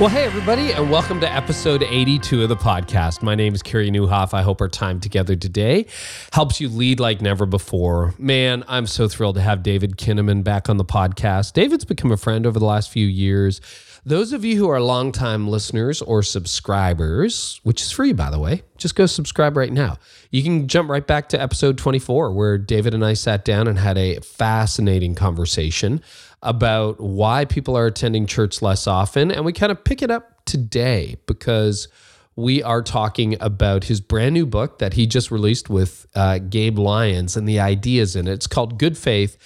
[0.00, 3.22] Well, hey, everybody, and welcome to episode 82 of the podcast.
[3.22, 4.34] My name is Carey Nieuwhof.
[4.34, 5.86] I hope our time together today
[6.32, 8.12] helps you lead like never before.
[8.18, 11.52] Man, I'm so thrilled to have David Kinnaman back on the podcast.
[11.52, 13.60] David's become a friend over the last few years.
[14.04, 18.64] Those of you who are longtime listeners or subscribers, which is free, by the way,
[18.76, 19.98] just go subscribe right now.
[20.32, 23.78] You can jump right back to episode 24, where David and I sat down and
[23.78, 26.02] had a fascinating conversation
[26.44, 29.30] about why people are attending church less often.
[29.30, 31.88] And we kind of pick it up today because
[32.36, 36.78] we are talking about his brand new book that he just released with uh, Gabe
[36.78, 38.32] Lyons and the ideas in it.
[38.32, 39.36] It's called Good Faith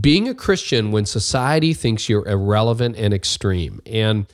[0.00, 3.80] Being a Christian When Society Thinks You're Irrelevant and Extreme.
[3.84, 4.26] And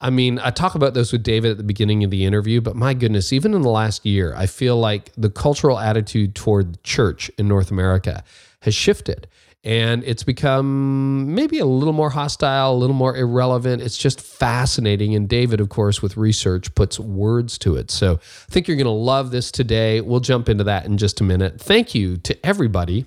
[0.00, 2.74] I mean, I talk about this with David at the beginning of the interview, but
[2.74, 7.30] my goodness, even in the last year, I feel like the cultural attitude toward church
[7.38, 8.24] in North America
[8.62, 9.28] has shifted
[9.62, 13.82] and it's become maybe a little more hostile, a little more irrelevant.
[13.82, 15.14] It's just fascinating.
[15.14, 17.90] And David, of course, with research, puts words to it.
[17.90, 20.00] So I think you're going to love this today.
[20.00, 21.60] We'll jump into that in just a minute.
[21.60, 23.04] Thank you to everybody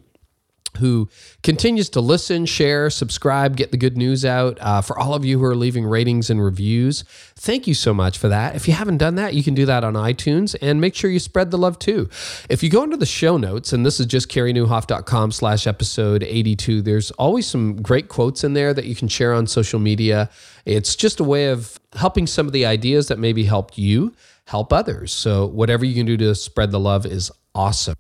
[0.78, 1.10] who
[1.42, 4.58] continues to listen, share, subscribe, get the good news out.
[4.62, 7.04] Uh, for all of you who are leaving ratings and reviews,
[7.36, 8.56] thank you so much for that.
[8.56, 11.20] If you haven't done that, you can do that on iTunes and make sure you
[11.20, 12.10] spread the love too.
[12.50, 16.82] If you go into the show notes, and this is just careynieuwhof.com slash episode 82,
[16.82, 20.30] there's always some great quotes in there that you can share on social media.
[20.66, 24.14] It's just a way of helping some of the ideas that maybe helped you
[24.46, 25.12] help others.
[25.12, 27.96] So whatever you can do to spread the love is awesome.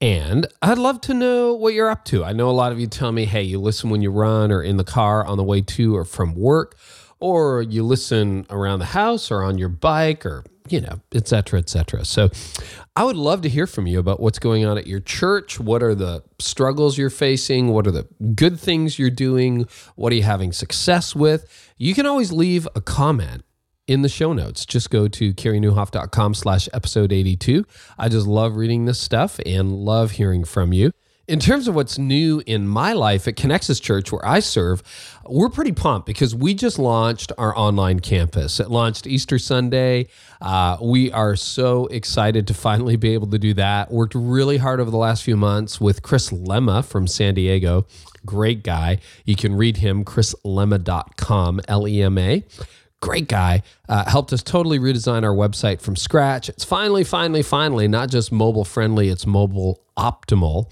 [0.00, 2.22] And I'd love to know what you're up to.
[2.22, 4.62] I know a lot of you tell me, hey, you listen when you run or
[4.62, 6.76] in the car on the way to or from work,
[7.18, 11.58] or you listen around the house or on your bike or, you know, et cetera,
[11.58, 12.04] et cetera.
[12.04, 12.28] So
[12.94, 15.58] I would love to hear from you about what's going on at your church.
[15.58, 17.68] What are the struggles you're facing?
[17.68, 19.66] What are the good things you're doing?
[19.94, 21.72] What are you having success with?
[21.78, 23.44] You can always leave a comment
[23.86, 24.66] in the show notes.
[24.66, 27.64] Just go to careynieuwhof.com slash episode 82.
[27.98, 30.92] I just love reading this stuff and love hearing from you.
[31.28, 34.80] In terms of what's new in my life at Connexus Church, where I serve,
[35.28, 38.60] we're pretty pumped because we just launched our online campus.
[38.60, 40.06] It launched Easter Sunday.
[40.40, 43.90] Uh, we are so excited to finally be able to do that.
[43.90, 47.86] Worked really hard over the last few months with Chris Lema from San Diego.
[48.24, 48.98] Great guy.
[49.24, 52.44] You can read him, chrislema.com, L E M A
[53.00, 56.48] great guy, uh, helped us totally redesign our website from scratch.
[56.48, 60.70] It's finally, finally, finally not just mobile friendly, it's mobile optimal.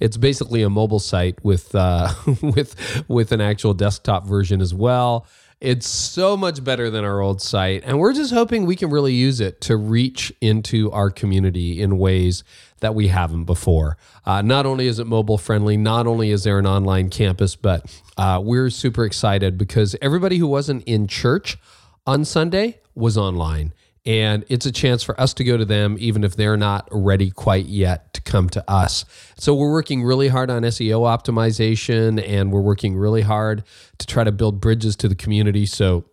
[0.00, 5.26] It's basically a mobile site with uh, with with an actual desktop version as well.
[5.58, 9.14] It's so much better than our old site, and we're just hoping we can really
[9.14, 12.44] use it to reach into our community in ways
[12.80, 13.96] that we haven't before.
[14.24, 18.02] Uh, not only is it mobile friendly, not only is there an online campus, but
[18.16, 21.56] uh, we're super excited because everybody who wasn't in church
[22.06, 23.72] on Sunday was online.
[24.04, 27.30] And it's a chance for us to go to them, even if they're not ready
[27.32, 29.04] quite yet to come to us.
[29.36, 33.64] So we're working really hard on SEO optimization and we're working really hard
[33.98, 35.66] to try to build bridges to the community.
[35.66, 36.04] So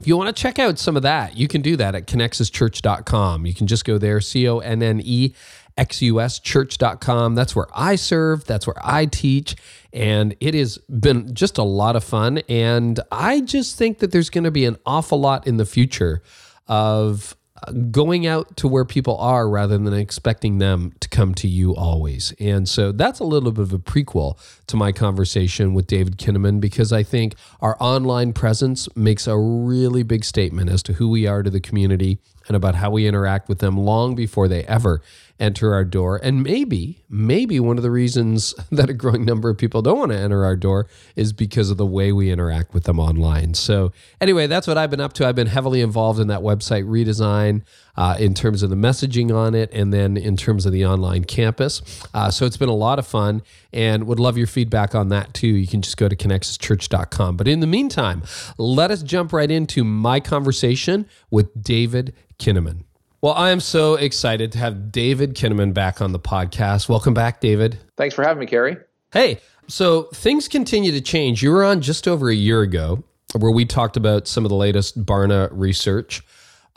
[0.00, 3.46] if you want to check out some of that, you can do that at connexuschurch.com.
[3.46, 5.32] You can just go there, C O N N E
[5.78, 7.34] xuschurch.com.
[7.34, 9.56] That's where I serve, that's where I teach,
[9.92, 12.38] and it has been just a lot of fun.
[12.48, 16.22] And I just think that there's going to be an awful lot in the future
[16.66, 17.34] of
[17.66, 21.74] uh, going out to where people are rather than expecting them to come to you
[21.74, 22.32] always.
[22.38, 26.60] And so that's a little bit of a prequel to my conversation with David Kinnaman
[26.60, 31.26] because I think our online presence makes a really big statement as to who we
[31.26, 35.02] are to the community and about how we interact with them long before they ever
[35.40, 36.20] enter our door.
[36.22, 40.12] And maybe, maybe one of the reasons that a growing number of people don't want
[40.12, 43.54] to enter our door is because of the way we interact with them online.
[43.54, 45.26] So, anyway, that's what I've been up to.
[45.26, 47.62] I've been heavily involved in that website redesign.
[47.96, 51.24] Uh, in terms of the messaging on it, and then in terms of the online
[51.24, 51.82] campus.
[52.14, 53.42] Uh, so it's been a lot of fun
[53.72, 55.48] and would love your feedback on that too.
[55.48, 57.36] You can just go to connexuschurch.com.
[57.36, 58.22] But in the meantime,
[58.56, 62.84] let us jump right into my conversation with David Kinnaman.
[63.20, 66.88] Well, I am so excited to have David Kinnaman back on the podcast.
[66.88, 67.76] Welcome back, David.
[67.96, 68.76] Thanks for having me, Carey.
[69.12, 71.42] Hey, so things continue to change.
[71.42, 73.02] You were on just over a year ago
[73.36, 76.22] where we talked about some of the latest Barna research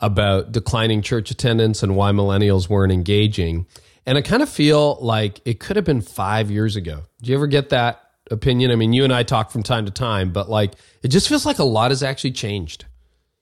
[0.00, 3.64] about declining church attendance and why millennials weren't engaging.
[4.04, 7.02] And I kind of feel like it could have been five years ago.
[7.22, 8.00] Do you ever get that
[8.32, 8.72] opinion?
[8.72, 10.72] I mean, you and I talk from time to time, but like
[11.04, 12.86] it just feels like a lot has actually changed.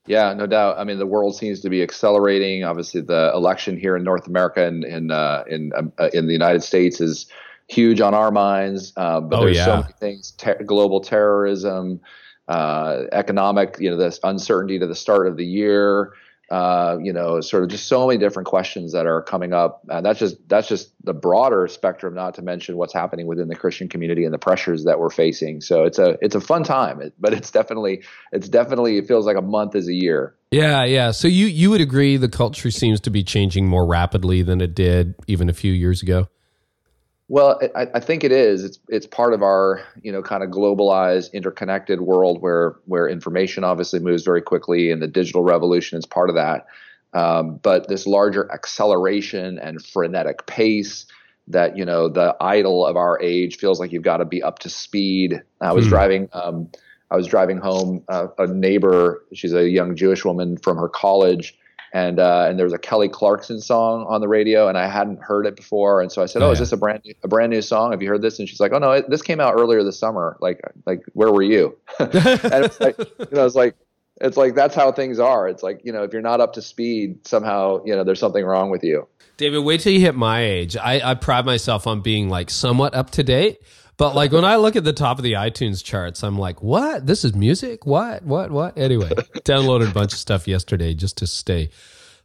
[0.07, 0.79] Yeah, no doubt.
[0.79, 2.63] I mean, the world seems to be accelerating.
[2.63, 6.33] Obviously, the election here in North America and in uh, in um, uh, in the
[6.33, 7.27] United States is
[7.67, 8.93] huge on our minds.
[8.97, 9.65] Uh, but oh, there's yeah.
[9.65, 11.99] so many things: ter- global terrorism,
[12.47, 16.13] uh, economic, you know, this uncertainty to the start of the year.
[16.51, 19.83] Uh, you know, sort of just so many different questions that are coming up.
[19.87, 23.55] And that's just that's just the broader spectrum, not to mention what's happening within the
[23.55, 25.61] Christian community and the pressures that we're facing.
[25.61, 28.03] So it's a it's a fun time, but it's definitely
[28.33, 30.35] it's definitely it feels like a month is a year.
[30.51, 31.11] Yeah, yeah.
[31.11, 34.75] So you you would agree the culture seems to be changing more rapidly than it
[34.75, 36.27] did even a few years ago.
[37.31, 38.61] Well, I, I, think it is.
[38.65, 43.63] It's it's part of our you know kind of globalized, interconnected world where where information
[43.63, 46.65] obviously moves very quickly, and the digital revolution is part of that.
[47.13, 51.05] Um, but this larger acceleration and frenetic pace
[51.47, 54.59] that you know the idol of our age feels like you've got to be up
[54.59, 55.41] to speed.
[55.61, 55.91] I was hmm.
[55.91, 56.29] driving.
[56.33, 56.69] Um,
[57.11, 58.03] I was driving home.
[58.09, 61.57] Uh, a neighbor, she's a young Jewish woman from her college
[61.93, 65.21] and uh, and there was a Kelly Clarkson song on the radio, and I hadn't
[65.21, 67.27] heard it before, and so I said, "Oh, oh is this a brand new, a
[67.27, 67.91] brand new song?
[67.91, 69.99] Have you heard this?" And she's like, "Oh no, it, this came out earlier this
[69.99, 70.37] summer.
[70.39, 73.75] Like like where were you?" and it's like you know, it's like
[74.21, 75.47] it's like that's how things are.
[75.47, 78.45] It's like you know, if you're not up to speed, somehow you know there's something
[78.45, 79.07] wrong with you.
[79.37, 80.77] David, wait till you hit my age.
[80.77, 83.59] I, I pride myself on being like somewhat up to date.
[84.01, 87.05] But like when I look at the top of the iTunes charts, I'm like, what?
[87.05, 87.85] This is music?
[87.85, 88.23] What?
[88.23, 88.49] What?
[88.49, 88.75] What?
[88.75, 89.09] Anyway,
[89.45, 91.69] downloaded a bunch of stuff yesterday just to stay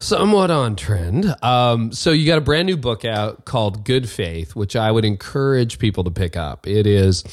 [0.00, 1.34] somewhat on trend.
[1.42, 5.04] Um, so you got a brand new book out called Good Faith, which I would
[5.04, 6.66] encourage people to pick up.
[6.66, 7.24] It is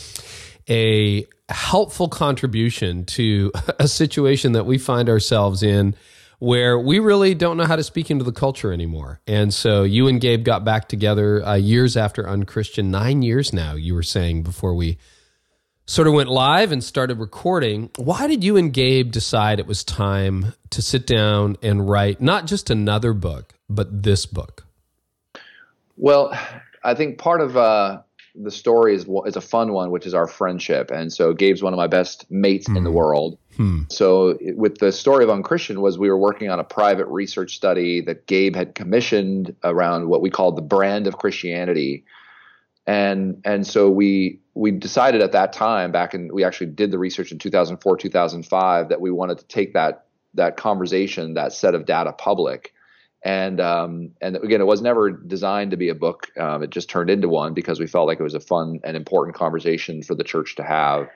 [0.70, 3.50] a helpful contribution to
[3.80, 5.96] a situation that we find ourselves in
[6.44, 9.22] where we really don't know how to speak into the culture anymore.
[9.26, 13.76] And so you and Gabe got back together uh, years after Unchristian, nine years now,
[13.76, 14.98] you were saying before we
[15.86, 17.92] sort of went live and started recording.
[17.96, 22.46] Why did you and Gabe decide it was time to sit down and write not
[22.46, 24.66] just another book, but this book?
[25.96, 26.38] Well,
[26.84, 28.02] I think part of uh,
[28.36, 30.92] the story is is a fun one, which is our friendship.
[30.92, 32.78] And so Gabe's one of my best mates mm.
[32.78, 32.96] in the hmm.
[32.96, 33.38] world.
[33.58, 33.82] Hmm.
[33.90, 38.02] So with the story of Unchristian was we were working on a private research study
[38.02, 42.06] that Gabe had commissioned around what we called the brand of Christianity.
[42.88, 47.00] And and so we we decided at that time back in we actually did the
[47.00, 51.86] research in 2004 2005 that we wanted to take that that conversation that set of
[51.86, 52.74] data public
[53.24, 56.28] and um, and again, it was never designed to be a book.
[56.38, 58.98] Um, it just turned into one because we felt like it was a fun and
[58.98, 61.08] important conversation for the church to have.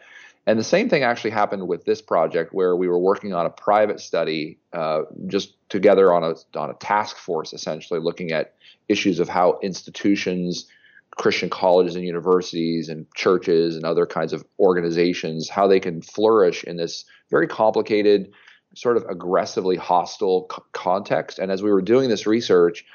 [0.46, 3.50] And the same thing actually happened with this project, where we were working on a
[3.50, 8.54] private study, uh, just together on a on a task force, essentially looking at
[8.88, 10.66] issues of how institutions,
[11.18, 16.64] Christian colleges and universities, and churches and other kinds of organizations, how they can flourish
[16.64, 18.32] in this very complicated
[18.78, 21.40] sort of aggressively hostile c- context.
[21.40, 22.86] And as we were doing this research,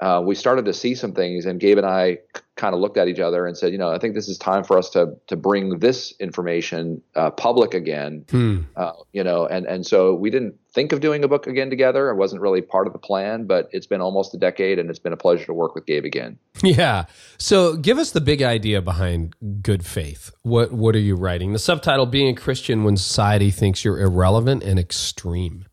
[0.00, 2.18] uh, we started to see some things, and Gabe and I
[2.60, 4.64] kind of looked at each other and said, you know, I think this is time
[4.64, 8.26] for us to to bring this information uh, public again.
[8.30, 8.58] Hmm.
[8.76, 12.10] Uh, you know, and and so we didn't think of doing a book again together.
[12.10, 14.98] It wasn't really part of the plan, but it's been almost a decade, and it's
[14.98, 16.38] been a pleasure to work with Gabe again.
[16.62, 17.06] Yeah.
[17.38, 20.30] So give us the big idea behind Good Faith.
[20.42, 21.54] What what are you writing?
[21.54, 25.64] The subtitle: Being a Christian when society thinks you're irrelevant and extreme.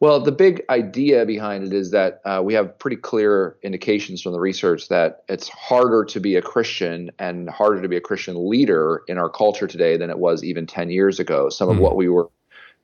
[0.00, 4.30] Well, the big idea behind it is that uh, we have pretty clear indications from
[4.30, 8.48] the research that it's harder to be a Christian and harder to be a Christian
[8.48, 11.48] leader in our culture today than it was even 10 years ago.
[11.48, 11.72] Some mm.
[11.72, 11.82] of hmm.
[11.82, 12.30] what we were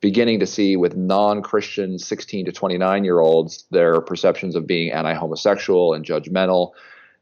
[0.01, 4.91] beginning to see with non Christian 16 to 29 year olds, their perceptions of being
[4.91, 6.71] anti homosexual and judgmental,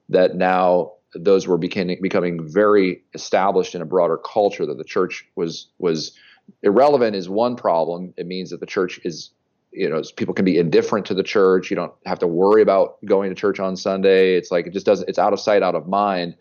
[0.10, 5.28] that now those were becoming, becoming very established in a broader culture that the church
[5.36, 6.18] was was
[6.64, 8.12] irrelevant is one problem.
[8.18, 9.30] It means that the church is
[9.74, 11.70] you know people can be indifferent to the church.
[11.70, 14.36] You don't have to worry about going to church on sunday.
[14.36, 16.36] It's like it just doesn't it's out of sight out of mind.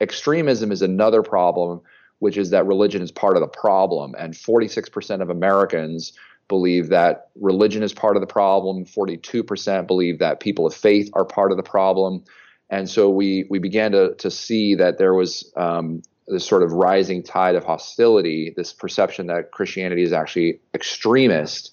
[0.00, 1.80] Extremism is another problem
[2.20, 4.12] which is that religion is part of the problem.
[4.18, 6.12] And 46% of americans
[6.48, 8.84] believe that religion is part of the problem.
[8.84, 12.24] 42% believe that people of faith are part of the problem.
[12.70, 16.72] And so we we began to to see that there was um, this sort of
[16.72, 21.72] rising tide of hostility this perception that christianity is actually extremist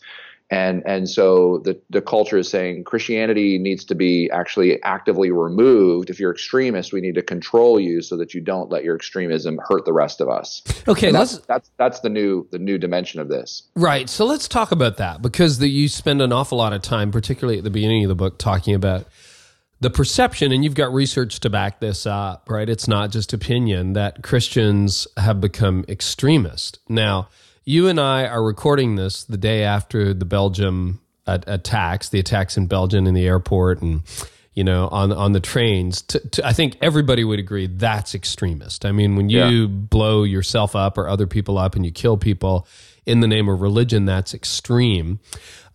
[0.52, 6.10] and and so the the culture is saying Christianity needs to be actually actively removed.
[6.10, 9.60] If you're extremist, we need to control you so that you don't let your extremism
[9.68, 10.62] hurt the rest of us.
[10.88, 13.64] Okay, that's, let's that's that's the new the new dimension of this.
[13.76, 14.08] Right.
[14.08, 17.58] So let's talk about that because the, you spend an awful lot of time, particularly
[17.58, 19.08] at the beginning of the book, talking about
[19.80, 22.70] the perception, and you've got research to back this up, right?
[22.70, 26.80] It's not just opinion that Christians have become extremist.
[26.88, 27.30] Now,
[27.66, 32.68] you and I are recording this the day after the Belgium attacks, the attacks in
[32.68, 34.04] Belgium in the airport and
[34.54, 36.02] you know on on the trains.
[36.04, 38.86] To, to, I think everybody would agree that's extremist.
[38.86, 39.68] I mean, when you yeah.
[39.68, 42.68] blow yourself up or other people up and you kill people
[43.06, 45.20] in the name of religion, that's extreme.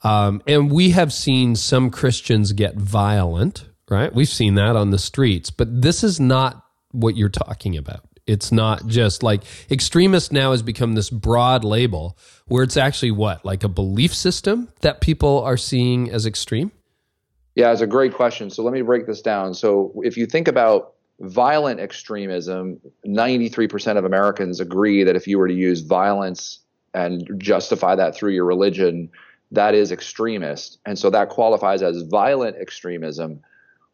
[0.02, 4.14] Um, and we have seen some Christians get violent right?
[4.14, 8.04] We've seen that on the streets, but this is not what you're talking about.
[8.26, 13.44] It's not just like extremist now has become this broad label where it's actually what,
[13.44, 16.72] like a belief system that people are seeing as extreme?
[17.54, 18.50] Yeah, it's a great question.
[18.50, 19.54] So let me break this down.
[19.54, 25.48] So if you think about violent extremism, 93% of Americans agree that if you were
[25.48, 26.60] to use violence
[26.94, 29.10] and justify that through your religion,
[29.52, 30.78] that is extremist.
[30.86, 33.40] And so that qualifies as violent extremism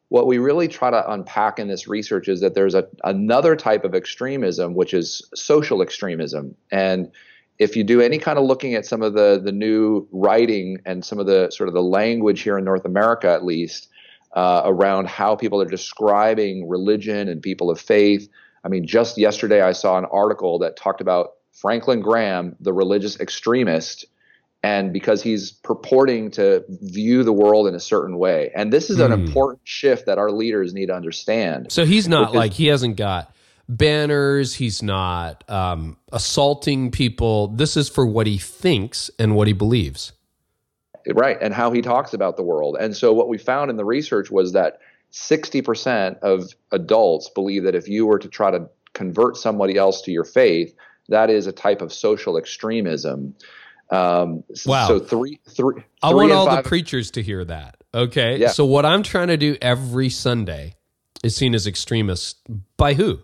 [0.08, 3.84] what we really try to unpack in this research is that there's a, another type
[3.84, 6.54] of extremism, which is social extremism.
[6.70, 7.10] And
[7.58, 11.04] if you do any kind of looking at some of the, the new writing and
[11.04, 13.88] some of the sort of the language here in North America, at least,
[14.34, 18.28] uh, around how people are describing religion and people of faith.
[18.64, 23.18] I mean, just yesterday I saw an article that talked about Franklin Graham, the religious
[23.18, 24.04] extremist,
[24.62, 28.50] and because he's purporting to view the world in a certain way.
[28.54, 29.26] And this is an mm.
[29.26, 31.70] important shift that our leaders need to understand.
[31.70, 33.34] So he's not like he hasn't got
[33.68, 37.48] banners, he's not um, assaulting people.
[37.48, 40.12] This is for what he thinks and what he believes.
[41.14, 42.76] Right, and how he talks about the world.
[42.80, 44.78] And so what we found in the research was that
[45.12, 50.10] 60% of adults believe that if you were to try to convert somebody else to
[50.10, 50.74] your faith,
[51.08, 53.34] that is a type of social extremism.
[53.90, 54.88] Um, wow.
[54.88, 55.82] So three, three.
[56.02, 56.64] I want all five.
[56.64, 57.76] the preachers to hear that.
[57.94, 58.38] Okay.
[58.38, 58.48] Yeah.
[58.48, 60.74] So what I'm trying to do every Sunday
[61.22, 62.38] is seen as extremist
[62.76, 63.20] by who?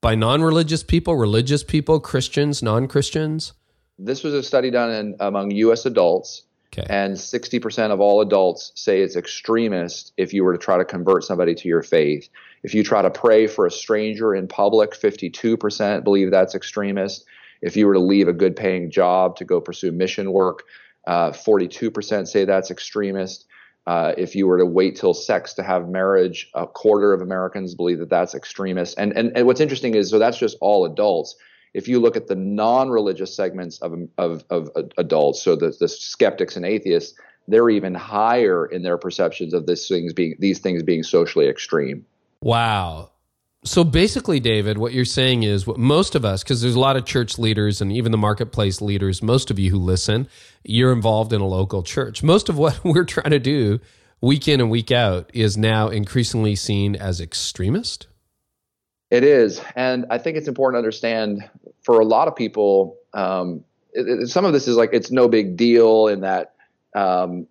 [0.00, 3.52] By non-religious people, religious people, Christians, non-Christians.
[3.98, 5.86] This was a study done in, among U.S.
[5.86, 6.42] adults,
[6.76, 6.86] okay.
[6.90, 11.24] and 60% of all adults say it's extremist if you were to try to convert
[11.24, 12.28] somebody to your faith.
[12.62, 17.24] If you try to pray for a stranger in public, 52% believe that's extremist.
[17.66, 20.62] If you were to leave a good paying job to go pursue mission work,
[21.08, 23.46] uh, 42% say that's extremist.
[23.88, 27.74] Uh, if you were to wait till sex to have marriage, a quarter of Americans
[27.74, 28.96] believe that that's extremist.
[28.98, 31.34] And, and, and what's interesting is, so that's just all adults.
[31.74, 36.56] If you look at the non-religious segments of, of, of adults, so the, the skeptics
[36.56, 37.18] and atheists,
[37.48, 42.06] they're even higher in their perceptions of this things being these things being socially extreme.
[42.42, 43.10] Wow.
[43.66, 46.96] So basically, David, what you're saying is what most of us, because there's a lot
[46.96, 50.28] of church leaders and even the marketplace leaders, most of you who listen,
[50.62, 52.22] you're involved in a local church.
[52.22, 53.80] Most of what we're trying to do
[54.20, 58.06] week in and week out is now increasingly seen as extremist.
[59.10, 59.60] It is.
[59.74, 61.48] And I think it's important to understand
[61.82, 65.28] for a lot of people, um, it, it, some of this is like it's no
[65.28, 66.54] big deal in that
[66.94, 67.48] um,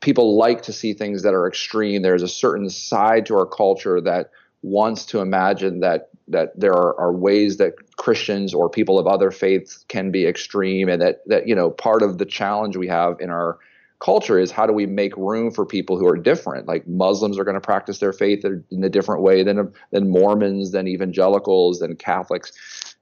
[0.00, 2.02] people like to see things that are extreme.
[2.02, 4.30] There's a certain side to our culture that
[4.64, 9.30] wants to imagine that that there are, are, ways that Christians or people of other
[9.30, 13.20] faiths can be extreme, and that that you know part of the challenge we have
[13.20, 13.58] in our
[14.00, 16.66] culture is how do we make room for people who are different?
[16.66, 20.70] Like Muslims are going to practice their faith in a different way than than Mormons,
[20.70, 22.52] than evangelicals, than Catholics.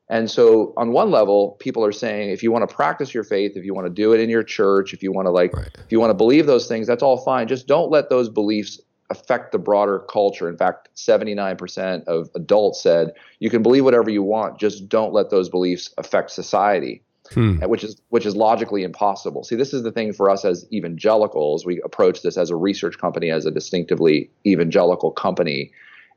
[0.08, 3.52] And so, on one level, people are saying if you want to practice your faith,
[3.54, 5.70] if you want to do it in your church, if you want to like, right.
[5.78, 7.46] if you want to believe those things, that's all fine.
[7.46, 8.80] Just don't let those beliefs
[9.12, 10.48] affect the broader culture.
[10.48, 15.30] In fact, 79% of adults said you can believe whatever you want, just don't let
[15.30, 17.02] those beliefs affect society.
[17.32, 17.58] Hmm.
[17.60, 19.44] Which is which is logically impossible.
[19.44, 21.64] See, this is the thing for us as evangelicals.
[21.64, 25.70] We approach this as a research company, as a distinctively evangelical company.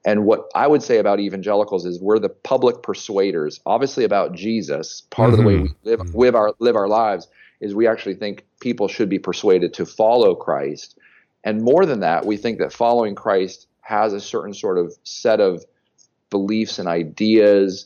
[0.04, 5.04] And what I would say about evangelicals is we're the public persuaders, obviously about Jesus.
[5.12, 5.34] Part mm-hmm.
[5.34, 5.74] of the way mm-hmm.
[5.84, 6.18] we live, mm-hmm.
[6.18, 7.28] live our live our lives
[7.62, 10.98] is we actually think people should be persuaded to follow Christ.
[11.46, 15.40] And more than that, we think that following Christ has a certain sort of set
[15.40, 15.64] of
[16.32, 17.86] beliefs and ideas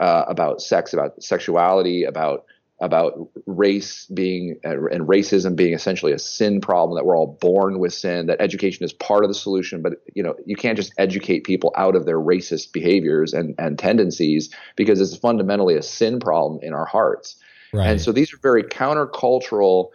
[0.00, 2.46] uh, about sex, about sexuality, about
[2.80, 7.78] about race being uh, and racism being essentially a sin problem that we're all born
[7.78, 10.92] with sin that education is part of the solution but you know you can't just
[10.98, 16.18] educate people out of their racist behaviors and and tendencies because it's fundamentally a sin
[16.18, 17.36] problem in our hearts
[17.72, 17.86] right.
[17.86, 19.90] and so these are very countercultural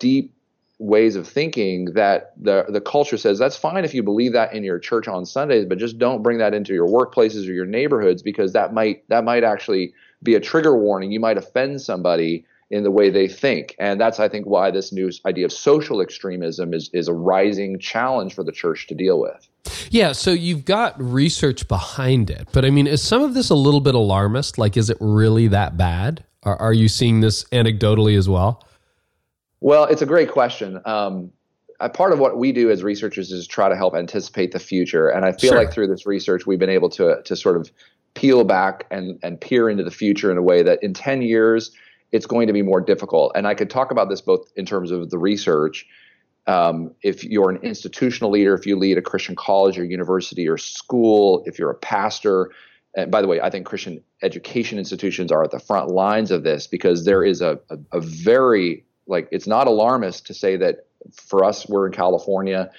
[0.00, 0.32] deep
[0.78, 4.62] ways of thinking that the the culture says that's fine if you believe that in
[4.62, 8.22] your church on Sundays, but just don't bring that into your workplaces or your neighborhoods
[8.22, 9.92] because that might that might actually
[10.22, 11.12] be a trigger warning.
[11.12, 13.74] You might offend somebody, in the way they think.
[13.78, 17.78] And that's, I think, why this new idea of social extremism is, is a rising
[17.78, 19.48] challenge for the church to deal with.
[19.90, 23.54] Yeah, so you've got research behind it, but I mean, is some of this a
[23.54, 24.58] little bit alarmist?
[24.58, 26.24] Like, is it really that bad?
[26.42, 28.62] Are, are you seeing this anecdotally as well?
[29.60, 30.80] Well, it's a great question.
[30.84, 31.32] Um,
[31.80, 35.08] a part of what we do as researchers is try to help anticipate the future,
[35.08, 35.58] and I feel sure.
[35.58, 37.70] like through this research, we've been able to to sort of
[38.14, 41.70] peel back and and peer into the future in a way that in ten years
[42.10, 43.32] it's going to be more difficult.
[43.34, 45.86] And I could talk about this both in terms of the research.
[46.46, 50.56] Um, if you're an institutional leader, if you lead a Christian college or university or
[50.56, 52.50] school, if you're a pastor,
[52.96, 56.44] and by the way, I think Christian education institutions are at the front lines of
[56.44, 60.86] this because there is a, a, a very like it's not alarmist to say that
[61.12, 62.70] for us we're in California.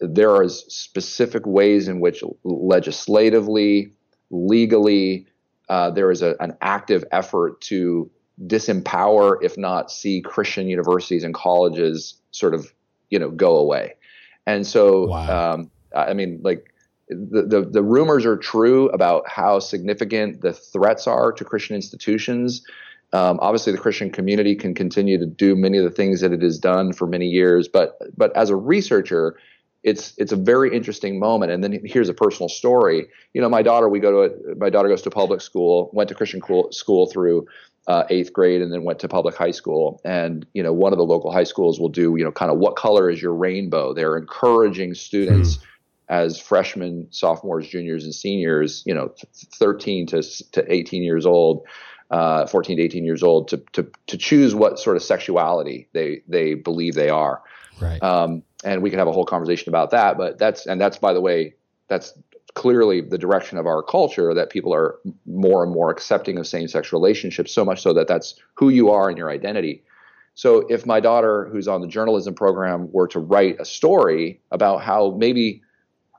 [0.00, 3.92] There are specific ways in which legislatively,
[4.30, 5.26] legally,
[5.68, 8.10] uh, there is a, an active effort to
[8.46, 12.72] disempower, if not see Christian universities and colleges sort of,
[13.10, 13.94] you know, go away.
[14.46, 15.54] And so, wow.
[15.54, 16.72] um, I mean, like
[17.08, 22.62] the, the, the rumors are true about how significant the threats are to Christian institutions.
[23.12, 26.42] Um, obviously, the Christian community can continue to do many of the things that it
[26.42, 29.38] has done for many years, but but as a researcher,
[29.82, 31.50] it's it's a very interesting moment.
[31.50, 33.06] And then here's a personal story.
[33.32, 36.08] You know, my daughter, we go to a, my daughter goes to public school, went
[36.10, 37.46] to Christian school through
[37.88, 40.00] uh, eighth grade and then went to public high school.
[40.04, 42.58] And, you know, one of the local high schools will do, you know, kind of
[42.58, 43.94] what color is your rainbow?
[43.94, 45.62] They're encouraging students mm.
[46.10, 49.14] as freshmen, sophomores, juniors, and seniors, you know,
[49.54, 50.22] 13 to,
[50.52, 51.66] to 18 years old.
[52.10, 56.22] Uh, 14 to 18 years old to, to, to choose what sort of sexuality they,
[56.26, 57.42] they believe they are.
[57.80, 58.02] Right.
[58.02, 61.12] Um, and we can have a whole conversation about that, but that's, and that's, by
[61.12, 61.54] the way,
[61.88, 62.14] that's
[62.54, 66.92] clearly the direction of our culture that people are more and more accepting of same-sex
[66.92, 69.82] relationships so much so that that's who you are and your identity
[70.34, 74.82] so if my daughter who's on the journalism program were to write a story about
[74.82, 75.62] how maybe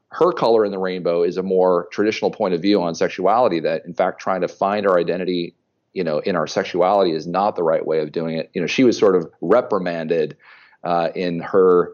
[0.10, 3.86] her color in the rainbow is a more traditional point of view on sexuality that
[3.86, 5.55] in fact trying to find our identity
[6.00, 8.68] you know in our sexuality is not the right way of doing it you know
[8.68, 10.38] she was sort of reprimanded
[10.84, 11.93] uh, in her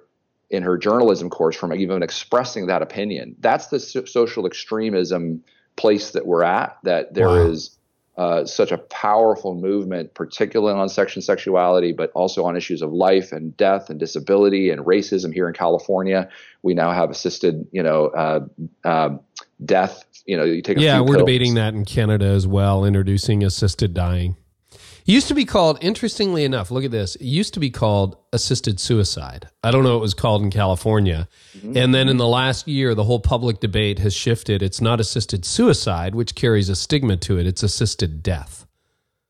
[0.49, 3.35] in her journalism course from even expressing that opinion.
[3.39, 5.43] That's the so- social extremism
[5.75, 6.77] place that we're at.
[6.83, 7.47] That there wow.
[7.47, 7.77] is
[8.17, 13.31] uh, such a powerful movement, particularly on section sexuality, but also on issues of life
[13.31, 16.29] and death and disability and racism here in California.
[16.63, 18.45] We now have assisted, you know, uh,
[18.85, 19.17] uh,
[19.63, 20.03] death.
[20.25, 21.17] You know, you take yeah, we're pills.
[21.17, 24.35] debating that in Canada as well, introducing assisted dying.
[24.71, 27.15] It used to be called, interestingly enough, look at this.
[27.17, 29.47] It used to be called assisted suicide.
[29.63, 31.27] I don't know what it was called in California.
[31.55, 31.77] Mm-hmm.
[31.77, 34.63] And then in the last year, the whole public debate has shifted.
[34.63, 38.65] It's not assisted suicide, which carries a stigma to it, it's assisted death.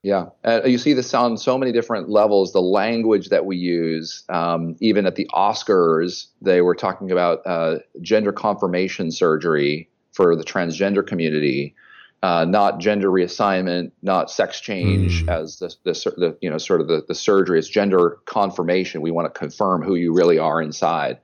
[0.02, 2.52] Yeah, uh, you see this on so many different levels.
[2.52, 7.80] The language that we use, um, even at the Oscars, they were talking about uh,
[8.00, 11.74] gender confirmation surgery for the transgender community
[12.22, 15.32] uh, not gender reassignment, not sex change mm.
[15.32, 17.58] as the, the, the, you know sort of the, the surgery.
[17.58, 19.02] It's gender confirmation.
[19.02, 21.18] We want to confirm who you really are inside.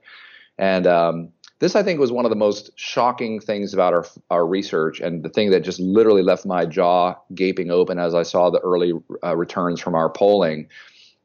[0.57, 1.29] And um,
[1.59, 5.23] this, I think, was one of the most shocking things about our our research, and
[5.23, 8.93] the thing that just literally left my jaw gaping open as I saw the early
[9.23, 10.67] uh, returns from our polling,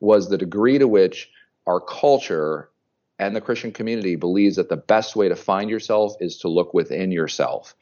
[0.01, 1.31] was the degree to which
[1.67, 2.71] our culture
[3.19, 6.75] and the Christian community believes that the best way to find yourself is to look
[6.75, 7.75] within yourself.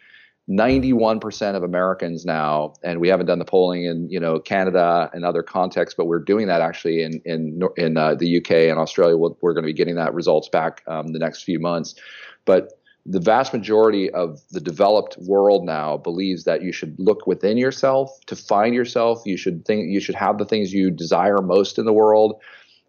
[0.49, 5.25] 91% of Americans now, and we haven't done the polling in you know Canada and
[5.25, 9.17] other contexts, but we're doing that actually in in in uh, the UK and Australia.
[9.17, 11.97] we are going to be getting that results back um, the next few months,
[12.45, 17.57] but the vast majority of the developed world now believes that you should look within
[17.57, 19.23] yourself to find yourself.
[19.25, 22.41] You should think you should have the things you desire most in the world.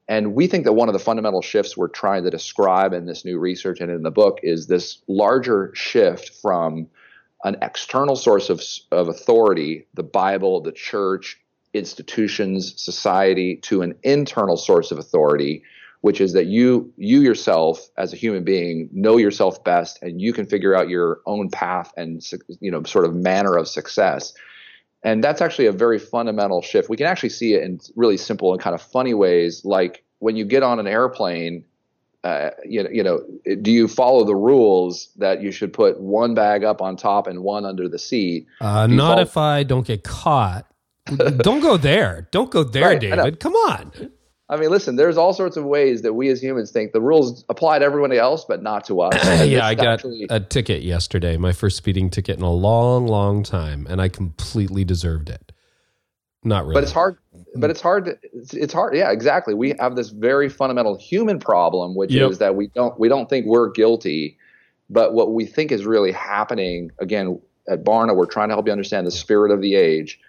[0.07, 3.25] And we think that one of the fundamental shifts we're trying to describe in this
[3.25, 6.87] new research and in the book is this larger shift from
[7.43, 11.39] an external source of, of authority, the Bible, the church,
[11.73, 15.63] institutions, society, to an internal source of authority,
[16.01, 20.31] which is that you you yourself as a human being know yourself best and you
[20.31, 22.21] can figure out your own path and
[22.59, 24.33] you know sort of manner of success.
[25.07, 26.89] And that's actually a very fundamental shift.
[26.89, 30.35] We can actually see it in really simple and kind of funny ways, like when
[30.35, 31.63] you get on an airplane
[32.25, 33.23] uh, you know, you know,
[33.61, 37.41] do you follow the rules that you should put one bag up on top and
[37.41, 38.47] one under the seat?
[38.59, 40.65] Uh, not follow- if I don't get caught.
[41.37, 42.27] don't go there.
[42.31, 43.39] Don't go there, right, David.
[43.39, 44.11] Come on.
[44.49, 47.43] I mean, listen, there's all sorts of ways that we as humans think the rules
[47.49, 49.13] apply to everybody else, but not to us.
[49.45, 53.43] yeah, I got actually- a ticket yesterday, my first speeding ticket in a long, long
[53.43, 55.51] time, and I completely deserved it.
[56.43, 56.75] Not really.
[56.75, 57.17] But it's hard.
[57.55, 58.05] But it's hard.
[58.05, 58.95] To, it's, it's hard.
[58.95, 59.53] Yeah, exactly.
[59.53, 62.31] We have this very fundamental human problem, which yep.
[62.31, 64.37] is that we don't we don't think we're guilty,
[64.89, 66.91] but what we think is really happening.
[66.99, 70.19] Again, at Barna, we're trying to help you understand the spirit of the age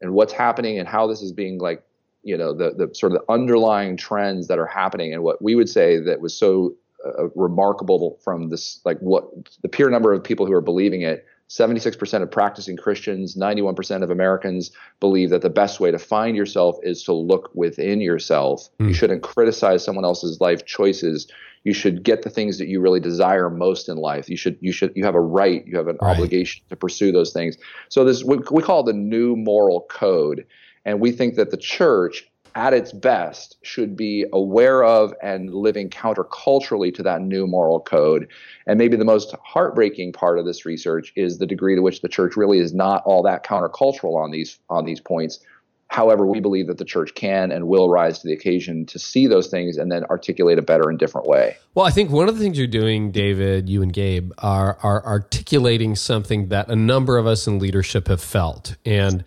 [0.00, 1.82] and what's happening and how this is being like
[2.26, 5.54] you know the the sort of the underlying trends that are happening and what we
[5.54, 6.74] would say that was so
[7.06, 9.24] uh, remarkable from this like what
[9.62, 14.10] the pure number of people who are believing it 76% of practicing Christians, 91% of
[14.10, 18.68] Americans believe that the best way to find yourself is to look within yourself.
[18.68, 18.70] Mm.
[18.78, 18.92] You hmm.
[18.92, 21.28] shouldn't criticize someone else's life choices.
[21.62, 24.28] You should get the things that you really desire most in life.
[24.28, 26.16] You should you should you have a right, you have an right.
[26.16, 27.56] obligation to pursue those things.
[27.88, 30.46] So this we, we call the new moral code.
[30.86, 35.90] And we think that the church at its best should be aware of and living
[35.90, 38.28] counterculturally to that new moral code.
[38.66, 42.08] And maybe the most heartbreaking part of this research is the degree to which the
[42.08, 45.40] church really is not all that countercultural on these on these points.
[45.88, 49.26] However, we believe that the church can and will rise to the occasion to see
[49.26, 51.56] those things and then articulate a better and different way.
[51.74, 55.04] Well, I think one of the things you're doing, David, you and Gabe, are are
[55.04, 58.76] articulating something that a number of us in leadership have felt.
[58.84, 59.24] And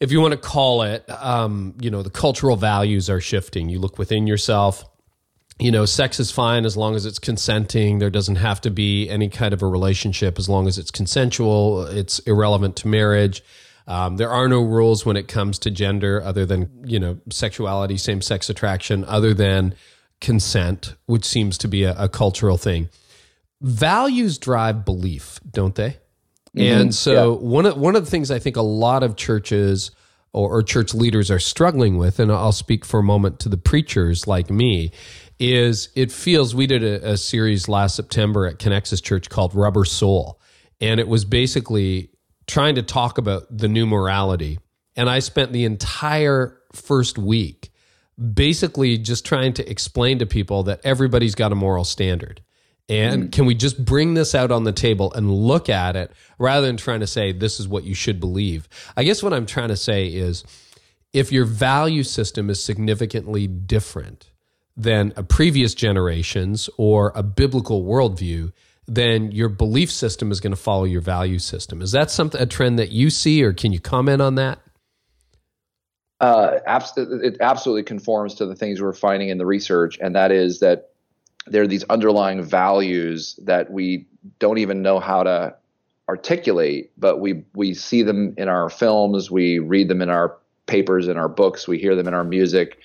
[0.00, 3.68] if you want to call it, um, you know, the cultural values are shifting.
[3.68, 4.84] You look within yourself.
[5.60, 8.00] You know, sex is fine as long as it's consenting.
[8.00, 11.86] There doesn't have to be any kind of a relationship as long as it's consensual.
[11.86, 13.42] It's irrelevant to marriage.
[13.86, 17.98] Um, there are no rules when it comes to gender other than, you know, sexuality,
[17.98, 19.74] same sex attraction, other than
[20.20, 22.88] consent, which seems to be a, a cultural thing.
[23.60, 25.98] Values drive belief, don't they?
[26.56, 26.80] Mm-hmm.
[26.80, 27.38] And so yeah.
[27.40, 29.90] one of one of the things I think a lot of churches
[30.32, 33.56] or, or, church leaders are struggling with, and I'll speak for a moment to the
[33.56, 34.90] preachers like me,
[35.38, 39.84] is it feels we did a, a series last September at Connexus Church called Rubber
[39.84, 40.40] Soul,
[40.80, 42.10] and it was basically
[42.46, 44.58] trying to talk about the new morality.
[44.96, 47.72] And I spent the entire first week
[48.32, 52.42] basically just trying to explain to people that everybody's got a moral standard
[52.88, 53.32] and mm.
[53.32, 56.76] can we just bring this out on the table and look at it rather than
[56.76, 58.68] trying to say this is what you should believe?
[58.96, 60.44] I guess what I'm trying to say is
[61.12, 64.30] if your value system is significantly different
[64.76, 68.52] than a previous generation's or a biblical worldview,
[68.86, 71.80] then your belief system is going to follow your value system.
[71.80, 74.58] Is that something a trend that you see, or can you comment on that?
[76.20, 76.58] Uh,
[76.96, 80.90] it absolutely conforms to the things we're finding in the research, and that is that
[81.46, 84.06] there are these underlying values that we
[84.38, 85.54] don't even know how to
[86.08, 91.08] articulate, but we we see them in our films, we read them in our papers,
[91.08, 92.78] in our books, we hear them in our music,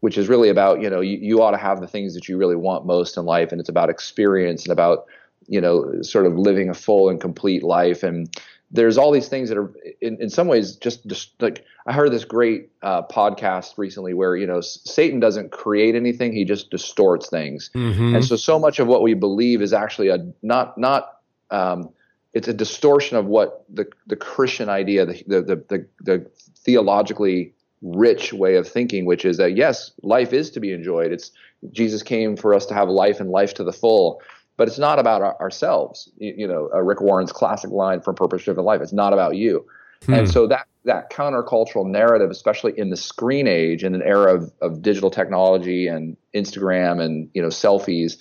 [0.00, 2.36] which is really about you know you, you ought to have the things that you
[2.36, 5.06] really want most in life, and it's about experience and about
[5.46, 8.36] you know sort of living a full and complete life and
[8.70, 12.12] there's all these things that are in, in some ways just, just like I heard
[12.12, 17.28] this great uh, podcast recently where you know Satan doesn't create anything he just distorts
[17.28, 18.14] things mm-hmm.
[18.14, 21.18] and so so much of what we believe is actually a not not
[21.50, 21.90] um,
[22.32, 27.52] it's a distortion of what the the Christian idea the the the, the, the theologically
[27.82, 31.32] rich way of thinking which is that yes life is to be enjoyed it's
[31.72, 34.22] Jesus came for us to have life and life to the full
[34.56, 36.10] but it's not about our, ourselves.
[36.18, 38.82] You, know, uh, Rick Warren's classic line from Purpose Driven Life.
[38.82, 39.64] It's not about you.
[40.04, 40.12] Hmm.
[40.12, 44.52] And so that that countercultural narrative, especially in the screen age, in an era of,
[44.62, 48.16] of digital technology and Instagram and you know selfies,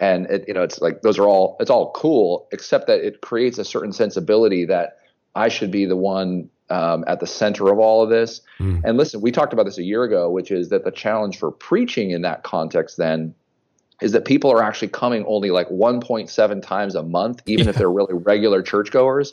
[0.00, 3.20] and it, you know it's like those are all it's all cool, except that it
[3.22, 4.98] creates a certain sensibility that
[5.34, 8.40] I should be the one um, at the center of all of this.
[8.58, 8.80] Hmm.
[8.84, 11.50] And listen, we talked about this a year ago, which is that the challenge for
[11.50, 13.34] preaching in that context then
[14.00, 17.70] is that people are actually coming only like 1.7 times a month, even yeah.
[17.70, 19.32] if they're really regular churchgoers.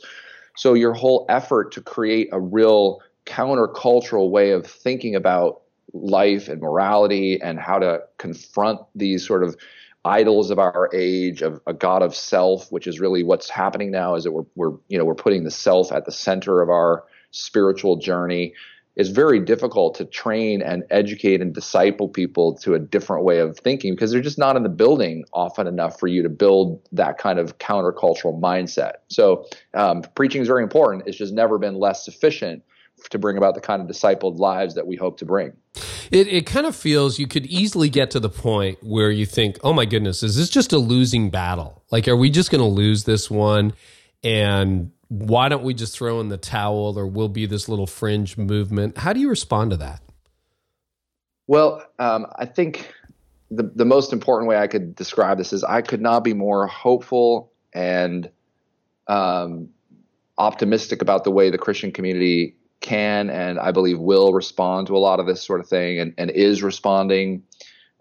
[0.59, 5.61] So your whole effort to create a real countercultural way of thinking about
[5.93, 9.55] life and morality and how to confront these sort of
[10.03, 14.15] idols of our age of a god of self which is really what's happening now
[14.15, 17.05] is that we're, we're you know we're putting the self at the center of our
[17.31, 18.53] spiritual journey
[18.99, 23.57] is very difficult to train and educate and disciple people to a different way of
[23.57, 27.17] thinking because they're just not in the building often enough for you to build that
[27.17, 28.95] kind of countercultural mindset.
[29.07, 31.03] So, um, preaching is very important.
[31.07, 32.61] It's just never been less sufficient
[33.09, 35.53] to bring about the kind of discipled lives that we hope to bring.
[36.11, 39.57] It, it kind of feels you could easily get to the point where you think,
[39.63, 41.83] oh my goodness, is this just a losing battle?
[41.89, 43.71] Like, are we just going to lose this one?
[44.25, 48.37] And why don't we just throw in the towel or we'll be this little fringe
[48.37, 48.97] movement?
[48.97, 50.01] How do you respond to that?
[51.47, 52.93] Well, um, I think
[53.49, 56.67] the, the most important way I could describe this is I could not be more
[56.67, 58.29] hopeful and
[59.07, 59.69] um,
[60.37, 64.99] optimistic about the way the Christian community can and I believe will respond to a
[64.99, 67.43] lot of this sort of thing and, and is responding.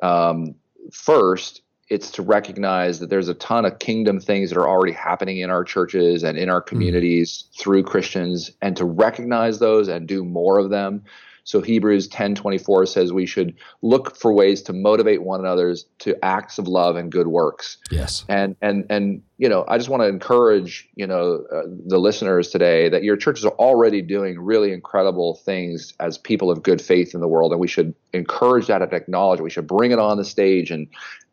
[0.02, 0.54] Um,
[0.92, 5.38] first, it's to recognize that there's a ton of kingdom things that are already happening
[5.38, 6.68] in our churches and in our hmm.
[6.68, 7.60] communities mm.
[7.60, 11.02] through Christians, and to recognize those and do more of them.
[11.48, 16.58] So Hebrews 10:24 says we should look for ways to motivate one another to acts
[16.58, 17.78] of love and good works.
[17.90, 18.26] Yes.
[18.28, 22.50] And and and you know, I just want to encourage, you know, uh, the listeners
[22.50, 27.14] today that your churches are already doing really incredible things as people of good faith
[27.14, 29.42] in the world and we should encourage that and acknowledge it.
[29.42, 30.86] We should bring it on the stage and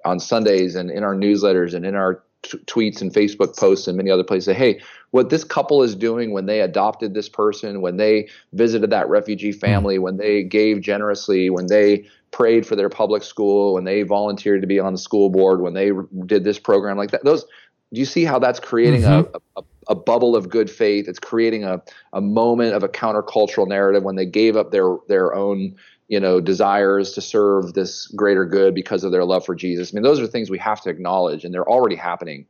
[0.05, 3.97] on Sundays and in our newsletters and in our t- tweets and Facebook posts and
[3.97, 4.79] many other places say, hey,
[5.11, 9.51] what this couple is doing when they adopted this person, when they visited that refugee
[9.51, 9.59] hmm.
[9.59, 14.61] family, when they gave generously, when they prayed for their public school, when they volunteered
[14.61, 15.91] to be on the school board, when they
[16.25, 17.45] did this program like that, those
[17.93, 19.35] do you see how that's creating mm-hmm.
[19.55, 21.07] a, a, a, bubble of good faith?
[21.07, 21.81] It's creating a,
[22.13, 25.75] a moment of a countercultural narrative when they gave up their their own
[26.07, 29.91] you know desires to serve this greater good because of their love for Jesus.
[29.91, 32.45] I mean, those are things we have to acknowledge, and they're already happening.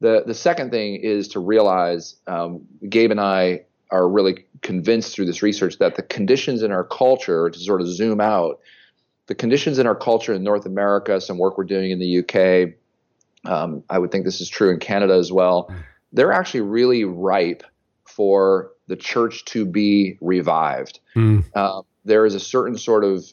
[0.00, 5.26] The the second thing is to realize um, Gabe and I are really convinced through
[5.26, 8.60] this research that the conditions in our culture, to sort of zoom out,
[9.26, 12.74] the conditions in our culture in North America, some work we're doing in the UK,
[13.50, 15.74] um, I would think this is true in Canada as well.
[16.12, 17.62] They're actually really ripe
[18.04, 21.00] for the church to be revived.
[21.14, 21.44] Mm.
[21.54, 23.24] Uh, there is a certain sort of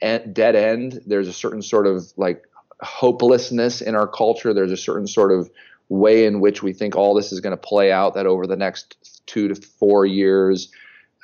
[0.00, 1.00] dead end.
[1.06, 2.44] There's a certain sort of like
[2.82, 4.54] hopelessness in our culture.
[4.54, 5.50] There's a certain sort of
[5.88, 8.14] way in which we think all this is going to play out.
[8.14, 10.70] That over the next two to four years,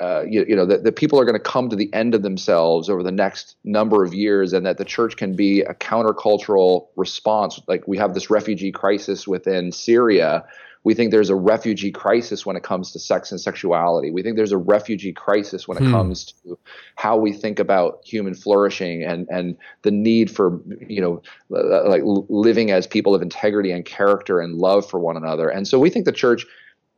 [0.00, 2.22] uh, you, you, know, that, that people are going to come to the end of
[2.22, 6.88] themselves over the next number of years, and that the church can be a countercultural
[6.96, 7.60] response.
[7.68, 10.44] Like we have this refugee crisis within Syria
[10.84, 14.10] we think there's a refugee crisis when it comes to sex and sexuality.
[14.10, 15.90] We think there's a refugee crisis when it hmm.
[15.90, 16.58] comes to
[16.96, 22.70] how we think about human flourishing and and the need for you know like living
[22.70, 25.48] as people of integrity and character and love for one another.
[25.48, 26.46] And so we think the church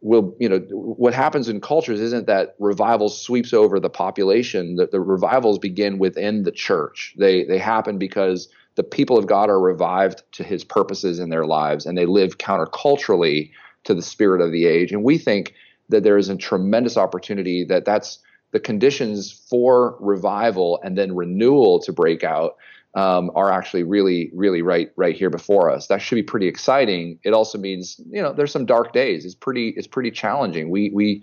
[0.01, 4.91] will you know what happens in cultures isn't that revival sweeps over the population that
[4.91, 9.59] the revivals begin within the church they they happen because the people of god are
[9.59, 13.51] revived to his purposes in their lives and they live counterculturally
[13.87, 14.93] to the spirit of the age.
[14.93, 15.55] And we think
[15.89, 18.19] that there is a tremendous opportunity that that's
[18.53, 22.57] the conditions for revival and then renewal to break out
[22.95, 25.87] um, are actually really, really right, right here before us.
[25.89, 27.19] That should be pretty exciting.
[27.25, 29.25] It also means, you know, there's some dark days.
[29.25, 30.71] It's pretty, it's pretty challenging.
[30.71, 31.23] We, we,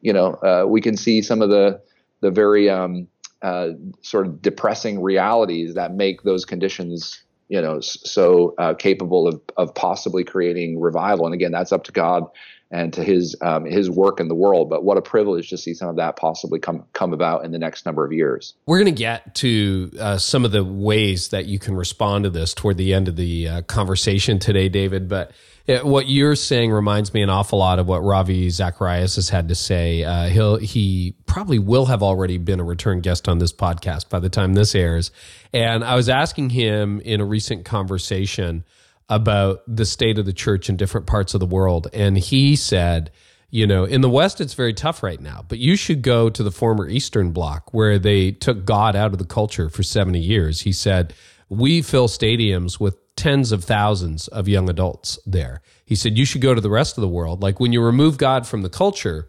[0.00, 1.80] you know, uh, we can see some of the,
[2.20, 3.06] the very um,
[3.40, 3.68] uh,
[4.02, 7.22] sort of depressing realities that make those conditions
[7.52, 11.26] you know so uh, capable of of possibly creating revival.
[11.26, 12.24] And again that's up to god
[12.72, 15.74] and to his um, his work in the world but what a privilege to see
[15.74, 18.92] some of that possibly come come about in the next number of years we're going
[18.92, 22.76] to get to uh, some of the ways that you can respond to this toward
[22.76, 25.30] the end of the uh, conversation today david but
[25.66, 29.48] it, what you're saying reminds me an awful lot of what Ravi Zacharias has had
[29.48, 30.02] to say.
[30.02, 34.18] Uh, he'll he probably will have already been a return guest on this podcast by
[34.18, 35.12] the time this airs.
[35.52, 38.64] And I was asking him in a recent conversation
[39.14, 43.10] about the state of the church in different parts of the world, and he said.
[43.54, 46.42] You know, in the West, it's very tough right now, but you should go to
[46.42, 50.62] the former Eastern Bloc where they took God out of the culture for 70 years.
[50.62, 51.12] He said,
[51.50, 55.60] We fill stadiums with tens of thousands of young adults there.
[55.84, 57.42] He said, You should go to the rest of the world.
[57.42, 59.28] Like when you remove God from the culture,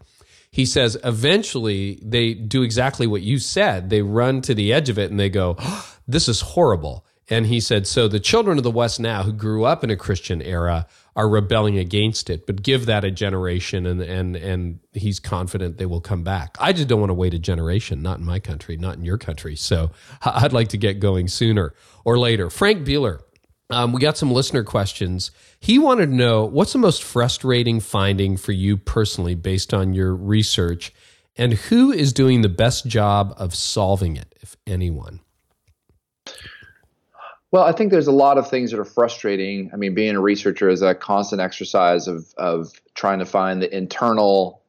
[0.54, 3.90] he says, eventually they do exactly what you said.
[3.90, 7.03] They run to the edge of it and they go, oh, This is horrible.
[7.30, 9.96] And he said, So the children of the West now who grew up in a
[9.96, 15.20] Christian era are rebelling against it, but give that a generation and and and he's
[15.20, 16.56] confident they will come back.
[16.60, 19.18] I just don't want to wait a generation, not in my country, not in your
[19.18, 19.56] country.
[19.56, 19.90] So
[20.22, 22.50] I'd like to get going sooner or later.
[22.50, 23.20] Frank Beeler
[23.70, 25.30] um, we got some listener questions.
[25.58, 30.14] He wanted to know what's the most frustrating finding for you personally based on your
[30.14, 30.92] research,
[31.36, 35.20] and who is doing the best job of solving it, if anyone?
[37.54, 39.70] Well, I think there's a lot of things that are frustrating.
[39.72, 43.72] I mean, being a researcher is a constant exercise of of trying to find the
[43.72, 44.60] internal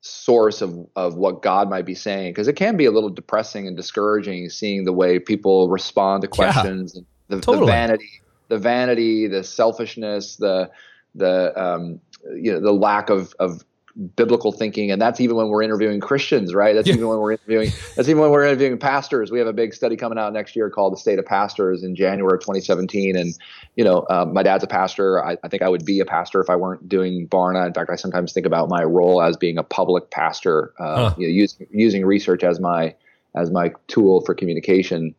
[0.00, 3.66] source of of what God might be saying because it can be a little depressing
[3.66, 7.00] and discouraging seeing the way people respond to questions yeah.
[7.00, 7.66] and the, totally.
[7.66, 10.70] the vanity, the vanity, the selfishness, the
[11.14, 12.00] the um,
[12.34, 13.62] you know the lack of of
[13.96, 16.74] biblical thinking, and that's even when we're interviewing Christians, right?
[16.74, 16.94] That's yeah.
[16.94, 17.70] even when we're interviewing.
[17.94, 19.30] That's even when we're interviewing pastors.
[19.30, 21.96] We have a big study coming out next year called "The State of Pastors" in
[21.96, 23.34] January of 2017, and
[23.74, 25.24] you know, uh, my dad's a pastor.
[25.24, 27.66] I, I, think I would be a pastor if I weren't doing Barna.
[27.66, 31.14] In fact, I sometimes think about my role as being a public pastor, uh, huh.
[31.18, 32.94] you know, using using research as my
[33.34, 35.14] as my tool for communication.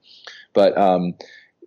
[0.53, 1.15] But um,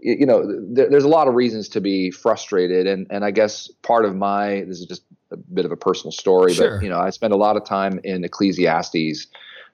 [0.01, 4.05] you know, there's a lot of reasons to be frustrated, and and I guess part
[4.05, 6.79] of my this is just a bit of a personal story, sure.
[6.79, 9.27] but you know, I spend a lot of time in Ecclesiastes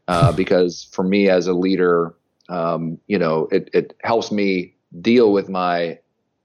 [0.08, 2.14] uh, because for me as a leader,
[2.48, 5.98] um, you know, it it helps me deal with my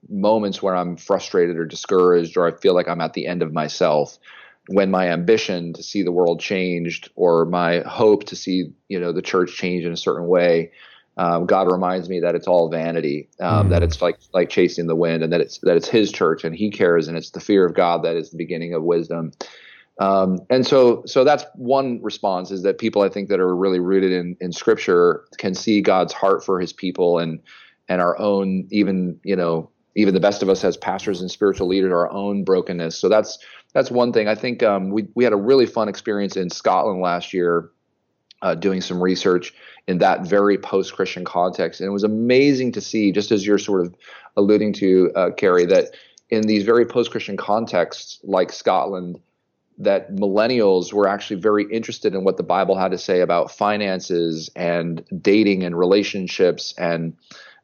[0.10, 3.54] moments where I'm frustrated or discouraged or I feel like I'm at the end of
[3.54, 4.17] myself
[4.67, 9.12] when my ambition to see the world changed or my hope to see you know
[9.12, 10.71] the church change in a certain way
[11.17, 13.69] um, God reminds me that it's all vanity, um, mm.
[13.71, 16.56] that it's like like chasing the wind, and that it's that it's His church and
[16.56, 19.32] He cares, and it's the fear of God that is the beginning of wisdom.
[20.00, 23.80] Um, and so, so that's one response is that people I think that are really
[23.80, 27.39] rooted in in Scripture can see God's heart for His people and
[27.89, 31.67] and our own even you know even the best of us as pastors and spiritual
[31.67, 32.97] leaders our own brokenness.
[32.97, 33.38] So that's
[33.74, 34.30] that's one thing.
[34.30, 37.69] I think um, we we had a really fun experience in Scotland last year
[38.41, 39.54] uh, doing some research
[39.88, 41.82] in that very post Christian context.
[41.82, 43.95] And it was amazing to see, just as you're sort of
[44.38, 45.95] alluding to, uh, Carey, that
[46.30, 49.19] in these very post Christian contexts like Scotland,
[49.77, 54.49] that millennials were actually very interested in what the Bible had to say about finances
[54.56, 57.15] and dating and relationships and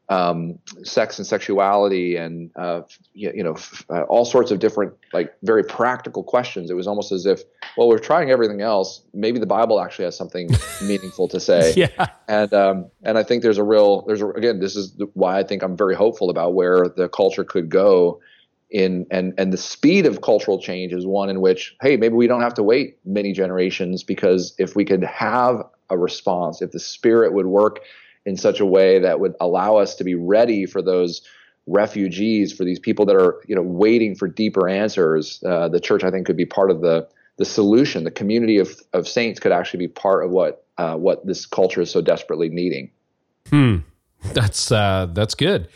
[0.10, 2.82] um, sex and sexuality and uh,
[3.14, 6.70] you, you, know f- uh, all sorts of different like very practical questions.
[6.70, 7.42] It was almost as if
[7.76, 9.02] well we're trying everything else.
[9.14, 10.50] Maybe the Bible actually has something
[10.82, 11.74] meaningful to say.
[11.76, 12.08] Yeah.
[12.30, 15.44] And um, and I think there's a real there's a, again this is why I
[15.44, 18.22] think I'm very hopeful about where the culture could go
[18.70, 22.28] in and and the speed of cultural change is one in which hey maybe we
[22.28, 26.80] don't have to wait many generations because if we could have a response if the
[26.80, 27.80] spirit would work
[28.28, 31.22] in such a way that would allow us to be ready for those
[31.66, 35.42] refugees, for these people that are you know waiting for deeper answers.
[35.44, 38.04] Uh, the church, I think, could be part of the the solution.
[38.04, 41.82] The community of of saints could actually be part of what uh, what this culture
[41.82, 42.92] is so desperately needing.
[43.50, 43.78] Hmm,
[44.34, 45.70] that's uh, that's good.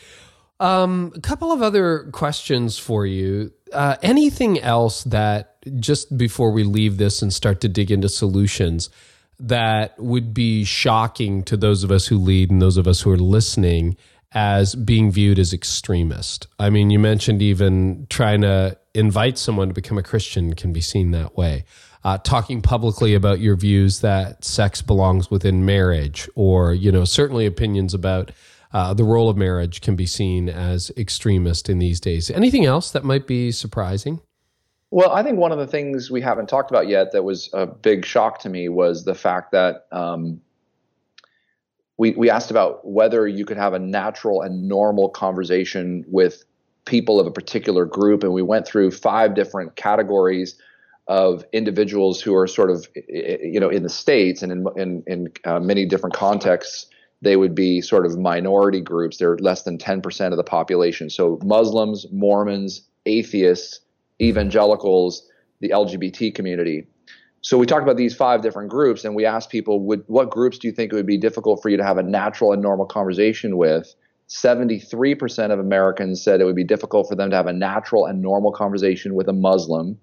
[0.60, 3.54] Um, a couple of other questions for you.
[3.72, 8.90] Uh, anything else that just before we leave this and start to dig into solutions?
[9.48, 13.12] That would be shocking to those of us who lead and those of us who
[13.12, 13.98] are listening
[14.34, 16.48] as being viewed as extremist.
[16.58, 20.82] I mean, you mentioned even trying to invite someone to become a Christian can be
[20.82, 21.66] seen that way.
[22.04, 27.46] Uh, talking publicly about your views that sex belongs within marriage, or you know, certainly
[27.46, 28.32] opinions about
[28.74, 32.32] uh, the role of marriage can be seen as extremist in these days.
[32.32, 34.20] Anything else that might be surprising?
[34.92, 37.66] Well, I think one of the things we haven't talked about yet that was a
[37.66, 40.42] big shock to me was the fact that um,
[41.98, 46.44] we we asked about whether you could have a natural and normal conversation with
[46.84, 50.56] people of a particular group, and we went through five different categories
[51.08, 55.28] of individuals who are sort of you know in the states and in in, in
[55.46, 56.88] uh, many different contexts
[57.22, 59.18] they would be sort of minority groups.
[59.18, 61.08] They're less than 10% of the population.
[61.12, 63.80] So muslims mormons atheists
[64.22, 65.28] evangelicals,
[65.60, 66.88] the LGBT community.
[67.42, 70.60] So we talked about these five different groups, and we asked people, would, what groups
[70.60, 72.86] do you think it would be difficult for you to have a natural and normal
[72.86, 73.94] conversation with?
[74.30, 78.22] 73% of Americans said it would be difficult for them to have a natural and
[78.22, 79.98] normal conversation with a Muslim,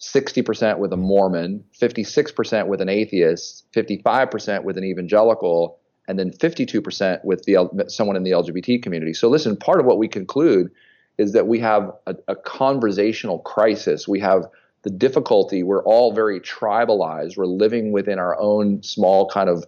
[0.00, 7.24] 60% with a Mormon, 56% with an atheist, 55% with an evangelical, and then 52%
[7.24, 9.12] with the, someone in the LGBT community.
[9.12, 10.70] So listen, part of what we conclude
[11.18, 14.08] is that we have a, a conversational crisis.
[14.08, 14.46] We have
[14.82, 15.62] the difficulty.
[15.62, 17.36] We're all very tribalized.
[17.36, 19.64] We're living within our own small kind of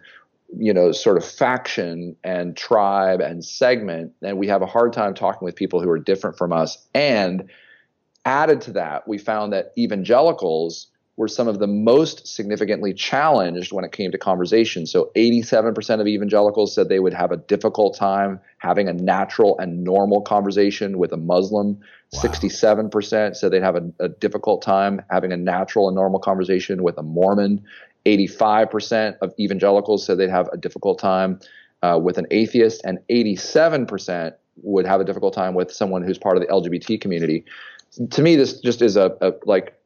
[0.57, 5.15] you know sort of faction and tribe and segment and we have a hard time
[5.15, 7.49] talking with people who are different from us and
[8.25, 10.89] added to that we found that evangelicals
[11.21, 14.87] were some of the most significantly challenged when it came to conversation.
[14.87, 19.85] So 87% of evangelicals said they would have a difficult time having a natural and
[19.85, 21.79] normal conversation with a Muslim.
[22.15, 22.23] Wow.
[22.23, 26.97] 67% said they'd have a, a difficult time having a natural and normal conversation with
[26.97, 27.63] a Mormon.
[28.07, 31.39] 85% of evangelicals said they'd have a difficult time
[31.83, 36.39] uh, with an atheist, and 87% would have a difficult time with someone who's part
[36.39, 37.45] of the LGBT community.
[38.11, 39.77] To me, this just is a, a like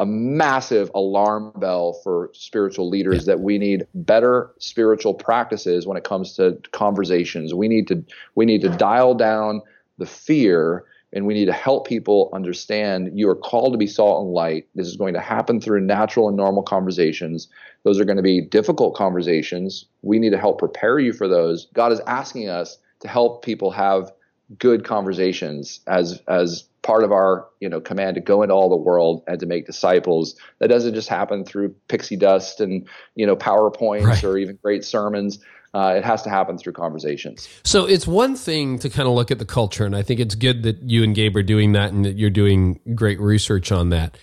[0.00, 3.34] a massive alarm bell for spiritual leaders yeah.
[3.34, 7.54] that we need better spiritual practices when it comes to conversations.
[7.54, 9.62] We need to we need to dial down
[9.98, 14.24] the fear and we need to help people understand you are called to be salt
[14.24, 14.66] and light.
[14.74, 17.46] This is going to happen through natural and normal conversations.
[17.84, 19.84] Those are going to be difficult conversations.
[20.02, 21.68] We need to help prepare you for those.
[21.72, 24.10] God is asking us to help people have
[24.58, 28.76] good conversations as as part of our you know command to go into all the
[28.76, 33.34] world and to make disciples that doesn't just happen through pixie dust and you know
[33.34, 34.22] powerpoints right.
[34.22, 35.40] or even great sermons
[35.72, 37.48] uh, it has to happen through conversations.
[37.64, 40.36] So it's one thing to kind of look at the culture, and I think it's
[40.36, 43.88] good that you and Gabe are doing that and that you're doing great research on
[43.88, 44.16] that.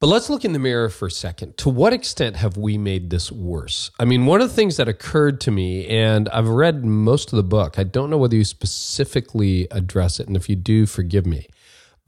[0.00, 1.56] But let's look in the mirror for a second.
[1.58, 3.92] To what extent have we made this worse?
[4.00, 7.36] I mean, one of the things that occurred to me, and I've read most of
[7.36, 11.26] the book, I don't know whether you specifically address it, and if you do, forgive
[11.26, 11.46] me.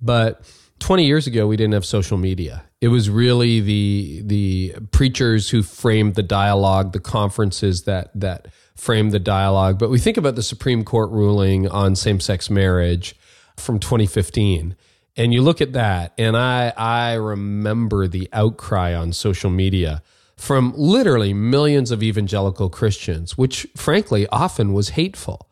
[0.01, 0.45] But
[0.81, 2.65] 20 years ago, we didn't have social media.
[2.81, 9.13] It was really the the preachers who framed the dialogue, the conferences that that framed
[9.13, 9.79] the dialogue.
[9.79, 13.17] But we think about the Supreme Court ruling on same sex marriage
[13.57, 14.77] from 2015.
[15.17, 20.03] And you look at that, and I, I remember the outcry on social media
[20.37, 25.49] from literally millions of evangelical Christians, which frankly often was hateful.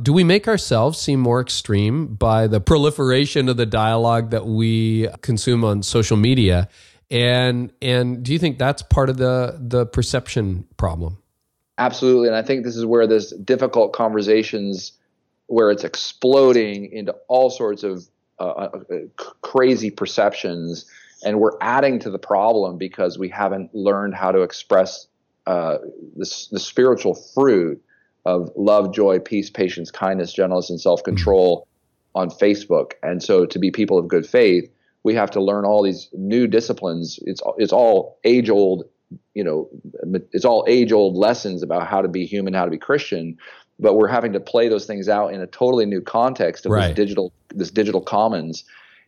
[0.00, 5.08] Do we make ourselves seem more extreme by the proliferation of the dialogue that we
[5.22, 6.68] consume on social media?
[7.10, 11.18] And and do you think that's part of the the perception problem?
[11.78, 14.92] Absolutely, and I think this is where this difficult conversations
[15.46, 18.08] where it's exploding into all sorts of
[18.40, 18.78] uh, uh,
[19.42, 20.86] crazy perceptions,
[21.24, 25.06] and we're adding to the problem because we haven't learned how to express
[25.46, 25.78] uh,
[26.16, 27.82] the, the spiritual fruit
[28.24, 31.66] of love, joy, peace, patience, kindness, gentleness, and self control
[32.16, 32.20] mm-hmm.
[32.20, 32.92] on Facebook.
[33.02, 34.70] And so, to be people of good faith,
[35.02, 37.18] we have to learn all these new disciplines.
[37.22, 38.84] It's it's all age old
[39.34, 39.68] you know,
[40.32, 43.36] it's all age old lessons about how to be human, how to be Christian,
[43.78, 46.88] but we're having to play those things out in a totally new context of right.
[46.88, 48.64] this digital this digital commons.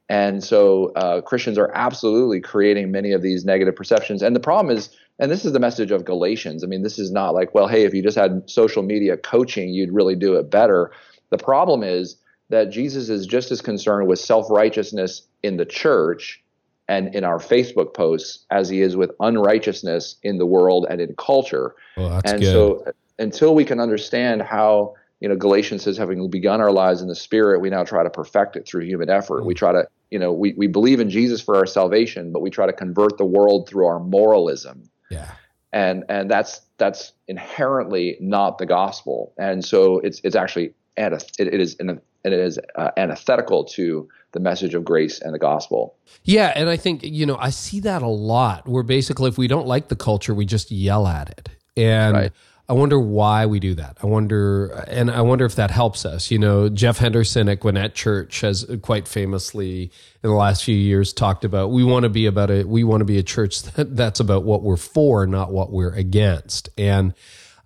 [0.08, 4.22] And so uh, Christians are absolutely creating many of these negative perceptions.
[4.22, 6.62] And the problem is, and this is the message of Galatians.
[6.62, 9.70] I mean, this is not like, well, hey, if you just had social media coaching,
[9.70, 10.92] you'd really do it better.
[11.30, 12.16] The problem is
[12.50, 16.42] that Jesus is just as concerned with self righteousness in the church
[16.88, 21.14] and in our Facebook posts as he is with unrighteousness in the world and in
[21.16, 21.74] culture.
[21.96, 22.52] Oh, well, and good.
[22.52, 27.02] so uh, until we can understand how, you know, Galatians says, having begun our lives
[27.02, 29.44] in the spirit, we now try to perfect it through human effort.
[29.44, 29.58] We mm.
[29.58, 32.66] try to, you know, we, we believe in Jesus for our salvation, but we try
[32.66, 34.84] to convert the world through our moralism.
[35.10, 35.30] Yeah.
[35.72, 39.32] And and that's that's inherently not the gospel.
[39.38, 44.40] And so it's it's actually it, it is an, it is uh, antithetical to the
[44.40, 45.96] message of grace and the gospel.
[46.24, 48.68] Yeah, and I think you know I see that a lot.
[48.68, 52.32] Where basically, if we don't like the culture, we just yell at it, and right.
[52.68, 53.98] I wonder why we do that.
[54.02, 56.32] I wonder, and I wonder if that helps us.
[56.32, 59.92] You know, Jeff Henderson at Gwinnett Church has quite famously
[60.22, 62.68] in the last few years talked about we want to be about it.
[62.68, 65.94] We want to be a church that, that's about what we're for, not what we're
[65.94, 67.14] against, and.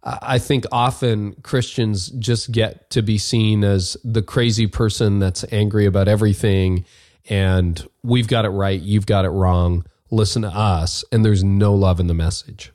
[0.03, 5.85] I think often Christians just get to be seen as the crazy person that's angry
[5.85, 6.87] about everything
[7.29, 11.75] and we've got it right, you've got it wrong, listen to us, and there's no
[11.75, 12.73] love in the message.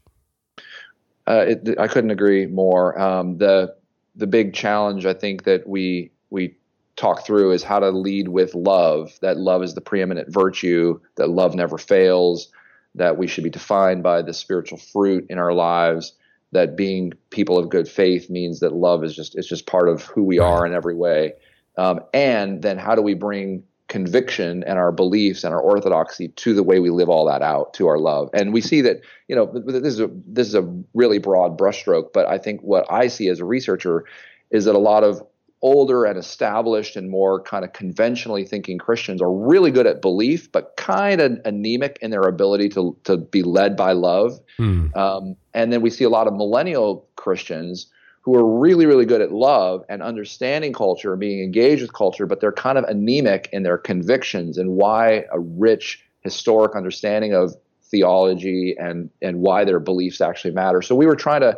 [1.27, 2.99] Uh, it, I couldn't agree more.
[2.99, 3.75] Um, the
[4.15, 6.55] the big challenge I think that we we
[6.95, 9.17] talk through is how to lead with love.
[9.21, 10.99] That love is the preeminent virtue.
[11.15, 12.49] That love never fails.
[12.93, 16.13] That we should be defined by the spiritual fruit in our lives
[16.55, 20.03] that being people of good faith means that love is just it's just part of
[20.03, 21.33] who we are in every way.
[21.77, 23.63] Um, and then how do we bring
[23.95, 27.73] conviction and our beliefs and our orthodoxy to the way we live all that out
[27.73, 28.29] to our love?
[28.33, 28.97] And we see that
[29.29, 32.85] you know this is a this is a really broad brushstroke, but I think what
[32.91, 34.03] I see as a researcher
[34.51, 35.25] is that a lot of
[35.61, 40.51] older and established and more kind of conventionally thinking Christians are really good at belief,
[40.51, 44.37] but kind of anemic in their ability to to be led by love.
[44.57, 44.87] Hmm.
[44.93, 47.87] Um, and then we see a lot of millennial Christians
[48.25, 52.25] who are really really good at love and understanding culture and being engaged with culture,
[52.25, 57.55] but they're kind of anemic in their convictions and why a rich historic understanding of
[57.83, 60.81] theology and and why their beliefs actually matter.
[60.81, 61.55] So we were trying to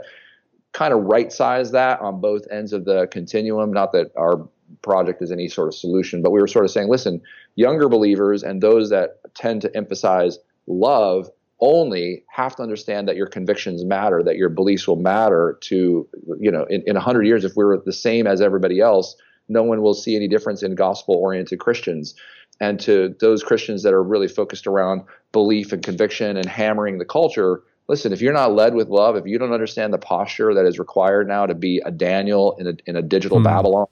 [0.74, 3.72] kind of right size that on both ends of the continuum.
[3.72, 4.48] Not that our
[4.82, 7.22] project is any sort of solution, but we were sort of saying, listen,
[7.56, 10.38] younger believers and those that tend to emphasize
[10.68, 16.08] love only have to understand that your convictions matter, that your beliefs will matter to,
[16.40, 19.16] you know, in, in 100 years, if we are the same as everybody else,
[19.50, 22.14] no one will see any difference in gospel oriented Christians.
[22.60, 27.06] And to those Christians that are really focused around belief and conviction and hammering the
[27.06, 30.66] culture, listen, if you're not led with love, if you don't understand the posture that
[30.66, 33.44] is required now to be a Daniel in a, in a digital mm.
[33.44, 33.88] Babylon,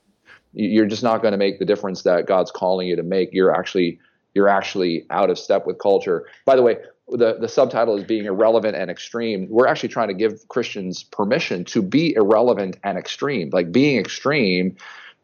[0.53, 3.30] you're just not going to make the difference that God's calling you to make.
[3.32, 3.99] You're actually
[4.34, 6.26] you're actually out of step with culture.
[6.45, 6.78] By the way,
[7.08, 9.47] the, the subtitle is being irrelevant and extreme.
[9.49, 13.49] We're actually trying to give Christians permission to be irrelevant and extreme.
[13.51, 14.76] Like being extreme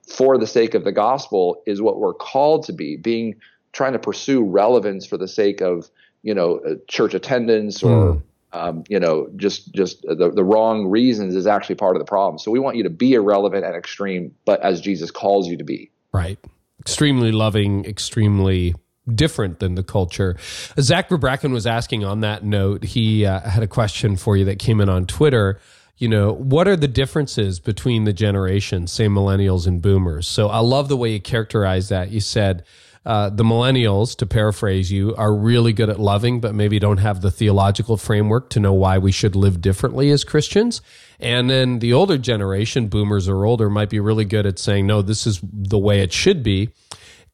[0.07, 2.97] for the sake of the gospel is what we're called to be.
[2.97, 3.35] Being
[3.73, 5.89] trying to pursue relevance for the sake of
[6.23, 8.21] you know uh, church attendance or mm.
[8.53, 12.37] um, you know just just the, the wrong reasons is actually part of the problem.
[12.37, 15.63] So we want you to be irrelevant and extreme, but as Jesus calls you to
[15.63, 15.89] be.
[16.13, 16.37] Right.
[16.79, 18.75] Extremely loving, extremely
[19.15, 20.37] different than the culture.
[20.79, 24.59] Zach Verbracken was asking on that note, he uh, had a question for you that
[24.59, 25.59] came in on Twitter.
[25.97, 30.27] You know, what are the differences between the generations, say millennials and boomers?
[30.27, 32.09] So I love the way you characterized that.
[32.09, 32.63] You said,
[33.03, 37.21] uh, the millennials, to paraphrase you, are really good at loving, but maybe don't have
[37.21, 40.81] the theological framework to know why we should live differently as Christians.
[41.19, 45.01] And then the older generation, boomers or older, might be really good at saying, no,
[45.01, 46.69] this is the way it should be.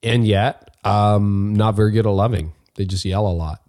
[0.02, 2.54] And yet, um, not very good at loving.
[2.76, 3.62] They just yell a lot.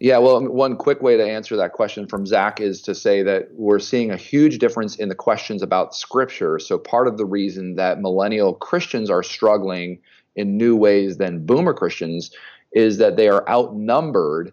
[0.00, 3.48] Yeah, well, one quick way to answer that question from Zach is to say that
[3.54, 6.58] we're seeing a huge difference in the questions about scripture.
[6.58, 10.00] So, part of the reason that millennial Christians are struggling
[10.36, 12.32] in new ways than boomer Christians
[12.72, 14.52] is that they are outnumbered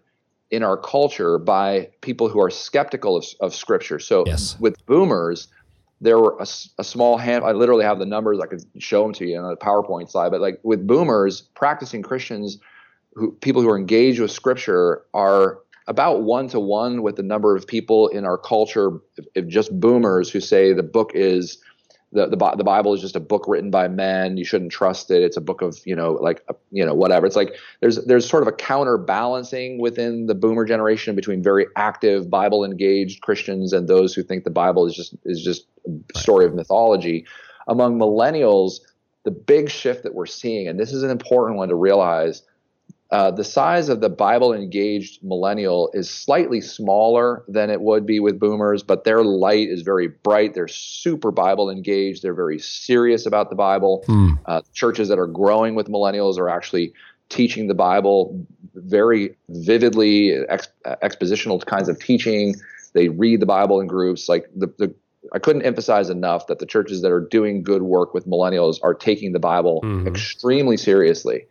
[0.50, 3.98] in our culture by people who are skeptical of, of scripture.
[3.98, 4.56] So, yes.
[4.60, 5.48] with boomers,
[6.02, 6.46] there were a,
[6.78, 7.44] a, small hand.
[7.44, 8.40] I literally have the numbers.
[8.40, 10.30] I could show them to you on a PowerPoint slide.
[10.30, 12.58] But like with boomers, practicing Christians,
[13.14, 17.54] who people who are engaged with Scripture are about one to one with the number
[17.54, 21.58] of people in our culture, if, if just boomers who say the book is
[22.12, 24.36] the, the the Bible is just a book written by men.
[24.36, 25.22] You shouldn't trust it.
[25.22, 27.26] It's a book of you know like you know whatever.
[27.26, 32.28] It's like there's there's sort of a counterbalancing within the Boomer generation between very active
[32.28, 35.66] Bible engaged Christians and those who think the Bible is just is just
[36.14, 37.26] a story of mythology.
[37.68, 38.80] Among millennials,
[39.24, 42.42] the big shift that we're seeing, and this is an important one to realize,
[43.12, 48.18] uh, the size of the Bible engaged millennial is slightly smaller than it would be
[48.18, 50.54] with boomers, but their light is very bright.
[50.54, 52.22] They're super Bible engaged.
[52.22, 54.02] They're very serious about the Bible.
[54.06, 54.30] Hmm.
[54.46, 56.94] Uh, churches that are growing with millennials are actually
[57.28, 62.54] teaching the Bible very vividly, ex- expositional kinds of teaching.
[62.94, 64.26] They read the Bible in groups.
[64.26, 64.94] Like the, the
[65.34, 68.94] I couldn't emphasize enough that the churches that are doing good work with millennials are
[68.94, 70.08] taking the Bible mm-hmm.
[70.08, 71.46] extremely seriously.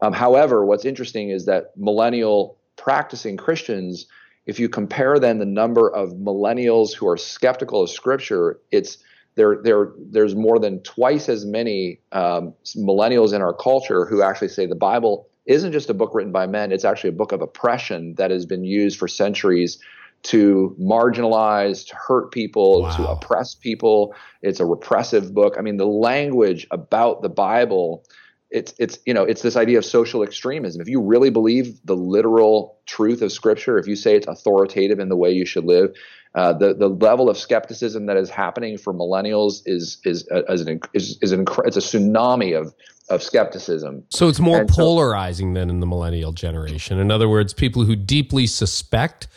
[0.00, 4.06] Um, however, what's interesting is that millennial practicing Christians,
[4.46, 8.98] if you compare then the number of millennials who are skeptical of Scripture, it's
[9.34, 14.48] there, there, there's more than twice as many um, millennials in our culture who actually
[14.48, 17.40] say the Bible isn't just a book written by men, it's actually a book of
[17.40, 19.78] oppression that has been used for centuries
[20.24, 22.96] to marginalize, to hurt people, wow.
[22.96, 24.14] to oppress people.
[24.42, 25.54] It's a repressive book.
[25.58, 28.04] I mean, the language about the Bible
[28.50, 30.80] it's it's you know it's this idea of social extremism.
[30.80, 35.08] If you really believe the literal truth of Scripture, if you say it's authoritative in
[35.08, 35.94] the way you should live,
[36.34, 40.62] uh, the the level of skepticism that is happening for millennials is is uh, is
[40.62, 42.74] an is, is an it's a tsunami of
[43.10, 44.04] of skepticism.
[44.10, 46.98] So it's more and polarizing so, than in the millennial generation.
[46.98, 49.28] In other words, people who deeply suspect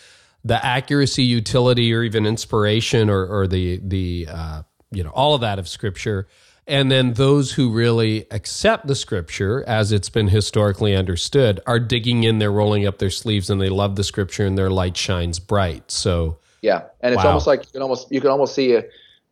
[0.44, 5.42] the accuracy, utility, or even inspiration, or or the the uh, you know all of
[5.42, 6.28] that of Scripture
[6.72, 12.24] and then those who really accept the scripture as it's been historically understood are digging
[12.24, 15.38] in, they're rolling up their sleeves and they love the scripture and their light shines
[15.38, 15.92] bright.
[15.92, 17.32] So yeah, and it's wow.
[17.32, 18.86] almost like you can almost you can almost see a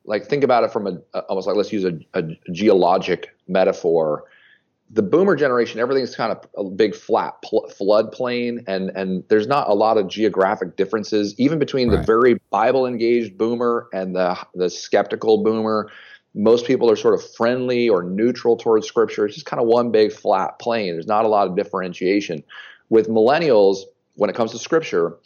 [0.03, 4.25] like think about it from a almost like let's use a, a geologic metaphor.
[4.91, 9.47] The boomer generation, everything's kind of a big flat pl- flood plain, and and there's
[9.47, 11.99] not a lot of geographic differences even between right.
[11.99, 15.89] the very Bible engaged boomer and the the skeptical boomer
[16.39, 19.25] most people are sort of friendly or neutral towards scripture.
[19.25, 20.93] It's just kind of one big flat plane.
[20.93, 22.43] There's not a lot of differentiation.
[22.89, 23.79] With millennials,
[24.15, 25.17] when it comes to scripture,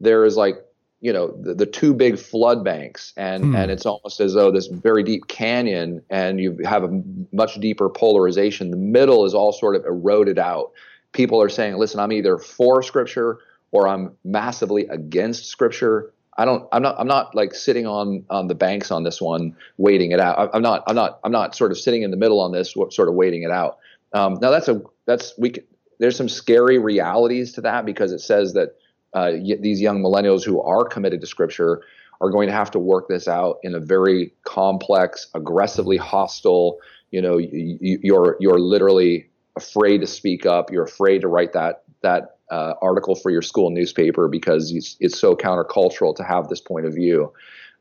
[0.00, 0.56] there is like,
[1.00, 3.54] you know, the, the two big flood banks, and, hmm.
[3.54, 7.02] and it's almost as though this very deep canyon, and you have a
[7.32, 8.72] much deeper polarization.
[8.72, 10.72] The middle is all sort of eroded out.
[11.12, 13.38] People are saying, listen, I'm either for scripture
[13.70, 16.68] or I'm massively against scripture I don't.
[16.70, 16.94] I'm not.
[16.98, 20.50] I'm not like sitting on on the banks on this one, waiting it out.
[20.54, 20.84] I'm not.
[20.86, 21.18] I'm not.
[21.24, 23.78] I'm not sort of sitting in the middle on this, sort of waiting it out.
[24.12, 25.52] Um, now that's a that's we.
[25.98, 28.76] There's some scary realities to that because it says that
[29.14, 31.82] uh, these young millennials who are committed to Scripture
[32.20, 36.78] are going to have to work this out in a very complex, aggressively hostile.
[37.10, 40.70] You know, y- y- you're you're literally afraid to speak up.
[40.70, 45.36] You're afraid to write that that uh, article for your school newspaper because it's so
[45.36, 47.32] countercultural to have this point of view.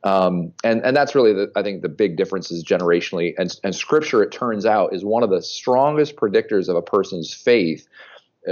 [0.03, 3.75] Um, and and that's really the I think the big difference is generationally and and
[3.75, 7.87] scripture it turns out is one of the strongest predictors of a person's faith.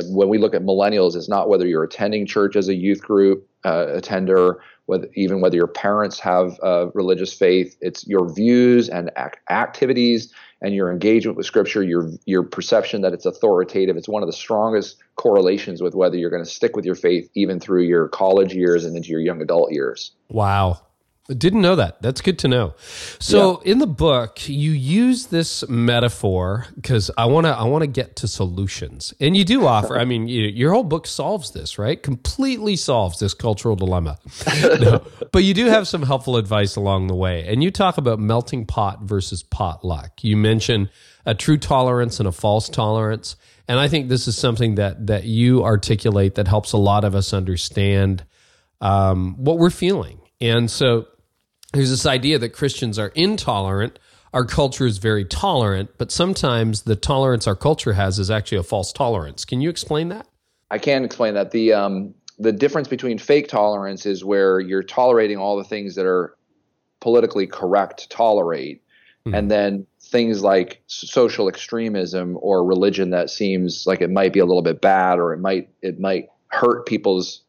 [0.08, 3.48] When we look at millennials, it's not whether you're attending church as a youth group
[3.64, 6.58] uh, attender, whether even whether your parents have
[6.94, 7.76] religious faith.
[7.82, 13.14] It's your views and ac- activities and your engagement with Scripture, your your perception that
[13.14, 13.98] it's authoritative.
[13.98, 17.30] It's one of the strongest correlations with whether you're going to stick with your faith
[17.36, 20.12] even through your college years and into your young adult years.
[20.30, 20.82] Wow.
[21.28, 22.04] Didn't know that.
[22.04, 22.76] That's good to know.
[23.20, 23.72] So yeah.
[23.72, 28.18] in the book, you use this metaphor because I want to I want to get
[28.18, 29.98] to solutions, and you do offer.
[29.98, 32.02] I mean, you, your whole book solves this, right?
[32.02, 34.20] Completely solves this cultural dilemma.
[34.80, 38.20] no, but you do have some helpful advice along the way, and you talk about
[38.20, 40.24] melting pot versus potluck.
[40.24, 40.92] You mention
[41.26, 43.36] a true tolerance and a false tolerance,
[43.68, 47.16] and I think this is something that that you articulate that helps a lot of
[47.16, 48.24] us understand
[48.80, 50.20] um, what we're feeling.
[50.40, 51.08] And so
[51.76, 54.00] there's this idea that Christians are intolerant.
[54.34, 58.64] Our culture is very tolerant, but sometimes the tolerance our culture has is actually a
[58.64, 59.46] false tolerance.
[59.46, 60.28] Can you explain that?
[60.72, 61.52] I can explain that.
[61.52, 66.06] The um, the difference between fake tolerance is where you're tolerating all the things that
[66.06, 66.36] are
[67.02, 68.82] politically correct to tolerate,
[69.26, 69.38] mm.
[69.38, 74.46] and then things like social extremism or religion that seems like it might be a
[74.46, 77.42] little bit bad or it might it might hurt people's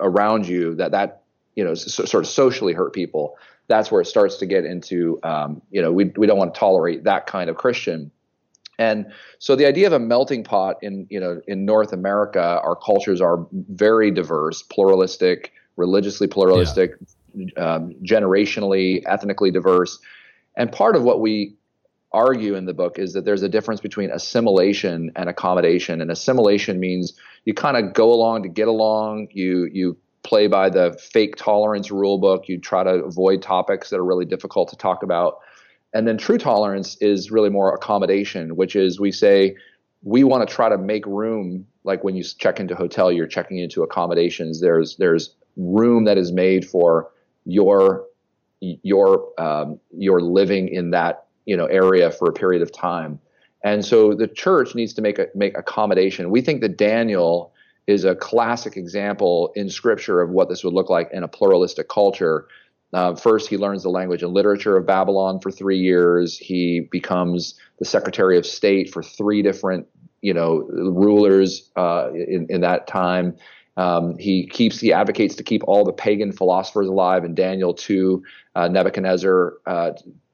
[0.00, 1.22] around you that that
[1.54, 3.36] you know sort of socially hurt people
[3.68, 6.58] that's where it starts to get into um, you know we, we don't want to
[6.58, 8.10] tolerate that kind of christian.
[8.80, 12.76] And so the idea of a melting pot in you know in north america our
[12.76, 16.94] cultures are very diverse pluralistic religiously pluralistic
[17.34, 17.54] yeah.
[17.56, 19.98] um, generationally ethnically diverse.
[20.56, 21.54] And part of what we
[22.12, 26.00] argue in the book is that there's a difference between assimilation and accommodation.
[26.00, 27.12] And assimilation means
[27.44, 29.28] you kind of go along to get along.
[29.32, 29.96] You you
[30.28, 32.48] play by the fake tolerance rule book.
[32.48, 35.38] You try to avoid topics that are really difficult to talk about.
[35.94, 39.56] And then true tolerance is really more accommodation, which is we say
[40.02, 41.66] we want to try to make room.
[41.84, 44.60] Like when you check into hotel, you're checking into accommodations.
[44.60, 47.10] There's there's room that is made for
[47.46, 48.04] your
[48.60, 53.18] your um, your living in that you know area for a period of time.
[53.64, 56.30] And so the church needs to make a make accommodation.
[56.30, 57.52] We think that Daniel
[57.88, 61.88] is a classic example in scripture of what this would look like in a pluralistic
[61.88, 62.46] culture.
[62.92, 66.36] Uh, first, he learns the language and literature of Babylon for three years.
[66.36, 69.86] He becomes the Secretary of State for three different,
[70.20, 73.36] you know, rulers uh, in, in that time.
[73.78, 77.24] Um, he keeps he advocates to keep all the pagan philosophers alive.
[77.24, 78.22] In Daniel two,
[78.54, 79.92] uh, Nebuchadnezzar uh,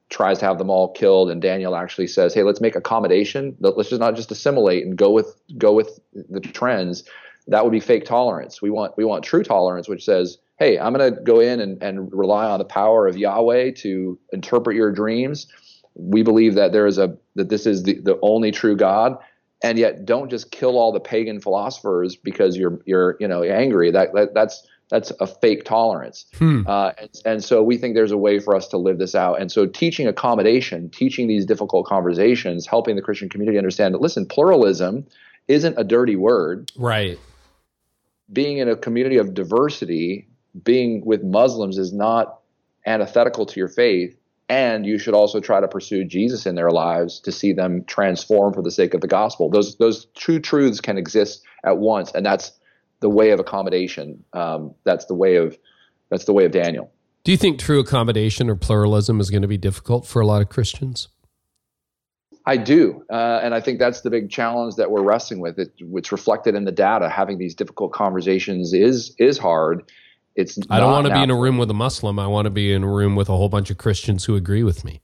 [0.09, 3.55] tries to have them all killed, and Daniel actually says, "Hey, let's make accommodation.
[3.59, 7.03] Let's just not just assimilate and go with go with the trends."
[7.47, 8.61] That would be fake tolerance.
[8.61, 11.81] We want we want true tolerance, which says, hey, I'm going to go in and,
[11.81, 15.47] and rely on the power of Yahweh to interpret your dreams.
[15.95, 19.17] We believe that there is a that this is the, the only true God,
[19.63, 23.91] and yet don't just kill all the pagan philosophers because you're you're you know angry.
[23.91, 26.25] That, that that's that's a fake tolerance.
[26.37, 26.61] Hmm.
[26.67, 29.41] Uh, and, and so we think there's a way for us to live this out.
[29.41, 34.27] And so teaching accommodation, teaching these difficult conversations, helping the Christian community understand that listen,
[34.27, 35.07] pluralism
[35.47, 36.71] isn't a dirty word.
[36.77, 37.17] Right
[38.31, 40.27] being in a community of diversity,
[40.63, 42.39] being with Muslims is not
[42.85, 44.17] antithetical to your faith.
[44.47, 48.53] And you should also try to pursue Jesus in their lives to see them transform
[48.53, 49.49] for the sake of the gospel.
[49.49, 52.51] Those those two truths can exist at once, and that's
[52.99, 54.23] the way of accommodation.
[54.33, 55.57] Um, that's the way of
[56.11, 56.91] that's the way of Daniel.
[57.23, 60.43] Do you think true accommodation or pluralism is going to be difficult for a lot
[60.43, 61.07] of Christians?
[62.47, 65.57] I do, uh, and I think that's the big challenge that we're wrestling with.
[65.57, 67.09] It, it's reflected in the data.
[67.09, 69.89] Having these difficult conversations is is hard.
[70.35, 72.19] It's I don't want to be in a room with a Muslim.
[72.19, 74.63] I want to be in a room with a whole bunch of Christians who agree
[74.63, 75.01] with me.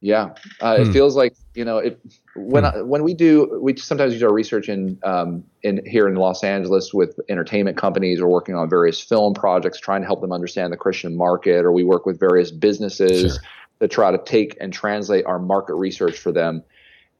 [0.00, 0.30] Yeah,
[0.60, 0.82] uh, hmm.
[0.88, 2.00] it feels like you know it,
[2.34, 2.78] when hmm.
[2.78, 6.42] I, when we do we sometimes do our research in um, in here in Los
[6.42, 10.72] Angeles with entertainment companies or working on various film projects, trying to help them understand
[10.72, 13.42] the Christian market, or we work with various businesses sure.
[13.78, 16.64] that try to take and translate our market research for them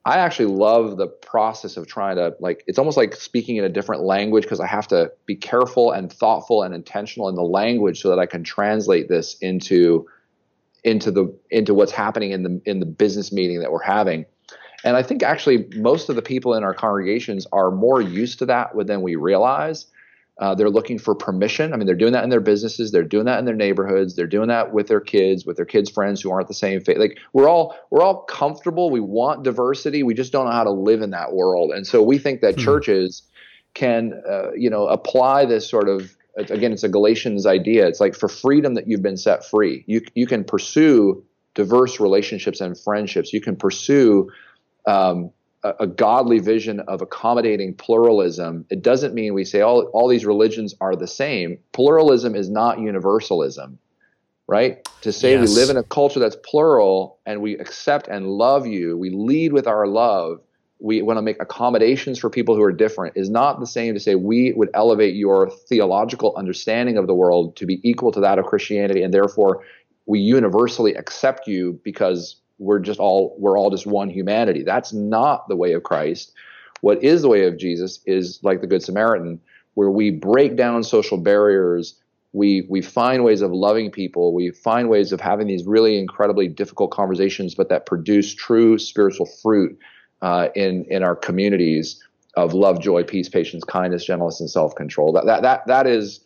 [0.04, 3.68] I actually love the process of trying to like it's almost like speaking in a
[3.68, 8.00] different language because I have to be careful and thoughtful and intentional in the language
[8.00, 10.06] so that I can translate this into
[10.84, 14.24] into the into what's happening in the in the business meeting that we're having.
[14.84, 18.46] And I think actually most of the people in our congregations are more used to
[18.46, 19.86] that than we realize.
[20.40, 21.74] Uh, they're looking for permission.
[21.74, 22.90] I mean, they're doing that in their businesses.
[22.90, 24.16] They're doing that in their neighborhoods.
[24.16, 26.96] They're doing that with their kids, with their kids' friends who aren't the same faith.
[26.96, 28.90] Like we're all we're all comfortable.
[28.90, 30.02] We want diversity.
[30.02, 31.72] We just don't know how to live in that world.
[31.72, 32.62] And so we think that hmm.
[32.62, 33.22] churches
[33.74, 37.86] can, uh, you know, apply this sort of again, it's a Galatians idea.
[37.86, 39.84] It's like for freedom that you've been set free.
[39.86, 41.22] You you can pursue
[41.54, 43.34] diverse relationships and friendships.
[43.34, 44.30] You can pursue
[44.86, 45.32] um,
[45.62, 48.64] a, a, godly vision of accommodating pluralism.
[48.70, 51.58] It doesn't mean we say all all these religions are the same.
[51.72, 53.78] Pluralism is not universalism,
[54.46, 54.86] right?
[55.02, 55.48] To say yes.
[55.48, 59.52] we live in a culture that's plural and we accept and love you, we lead
[59.52, 60.40] with our love
[60.80, 64.00] we want to make accommodations for people who are different is not the same to
[64.00, 68.38] say we would elevate your theological understanding of the world to be equal to that
[68.38, 69.62] of Christianity and therefore
[70.06, 74.62] we universally accept you because we're just all we're all just one humanity.
[74.62, 76.32] That's not the way of Christ.
[76.82, 79.40] What is the way of Jesus is like the good Samaritan
[79.74, 81.94] where we break down social barriers,
[82.32, 86.48] we we find ways of loving people, we find ways of having these really incredibly
[86.48, 89.76] difficult conversations but that produce true spiritual fruit
[90.22, 92.02] uh, in in our communities
[92.34, 95.12] of love, joy, peace, patience, kindness, gentleness, and self control.
[95.12, 96.20] That that that that is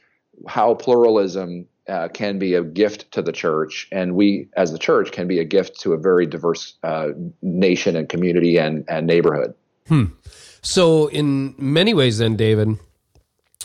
[0.48, 5.12] how pluralism uh, can be a gift to the church, and we as the church
[5.12, 7.08] can be a gift to a very diverse uh,
[7.42, 9.54] nation and community and and neighborhood.
[9.88, 10.04] Hmm.
[10.62, 12.78] So, in many ways, then, David,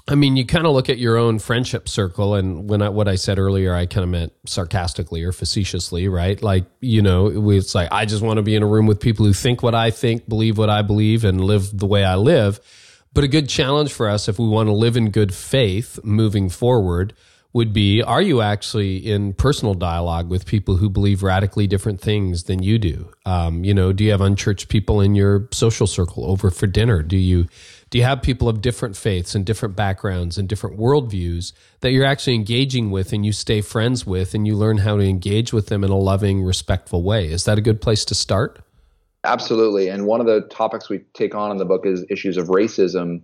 [0.09, 3.07] I mean, you kind of look at your own friendship circle, and when I, what
[3.07, 6.41] I said earlier, I kind of meant sarcastically or facetiously, right?
[6.41, 9.26] Like, you know, it's like I just want to be in a room with people
[9.26, 12.59] who think what I think, believe what I believe, and live the way I live.
[13.13, 16.49] But a good challenge for us, if we want to live in good faith moving
[16.49, 17.13] forward,
[17.54, 22.43] would be: Are you actually in personal dialogue with people who believe radically different things
[22.43, 23.12] than you do?
[23.26, 27.02] Um, you know, do you have unchurched people in your social circle over for dinner?
[27.02, 27.47] Do you
[27.89, 32.06] do you have people of different faiths and different backgrounds and different worldviews that you're
[32.06, 35.68] actually engaging with and you stay friends with and you learn how to engage with
[35.68, 37.32] them in a loving, respectful way?
[37.32, 38.64] Is that a good place to start?
[39.24, 39.89] Absolutely.
[39.89, 43.22] And one of the topics we take on in the book is issues of racism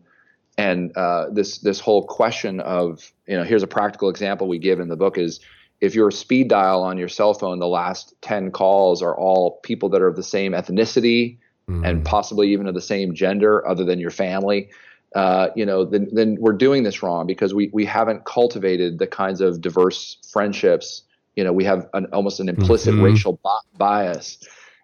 [0.58, 4.80] and uh, this this whole question of you know here's a practical example we give
[4.80, 5.40] in the book is
[5.82, 9.90] if your speed dial on your cell phone the last 10 calls are all people
[9.90, 11.38] that are of the same ethnicity
[11.70, 11.88] mm.
[11.88, 14.70] and possibly even of the same gender other than your family,
[15.16, 19.08] uh, you know, then, then we're doing this wrong because we, we haven't cultivated the
[19.08, 21.04] kinds of diverse friendships.
[21.36, 23.04] You know, we have an, almost an implicit mm-hmm.
[23.04, 23.40] racial
[23.78, 24.40] bias.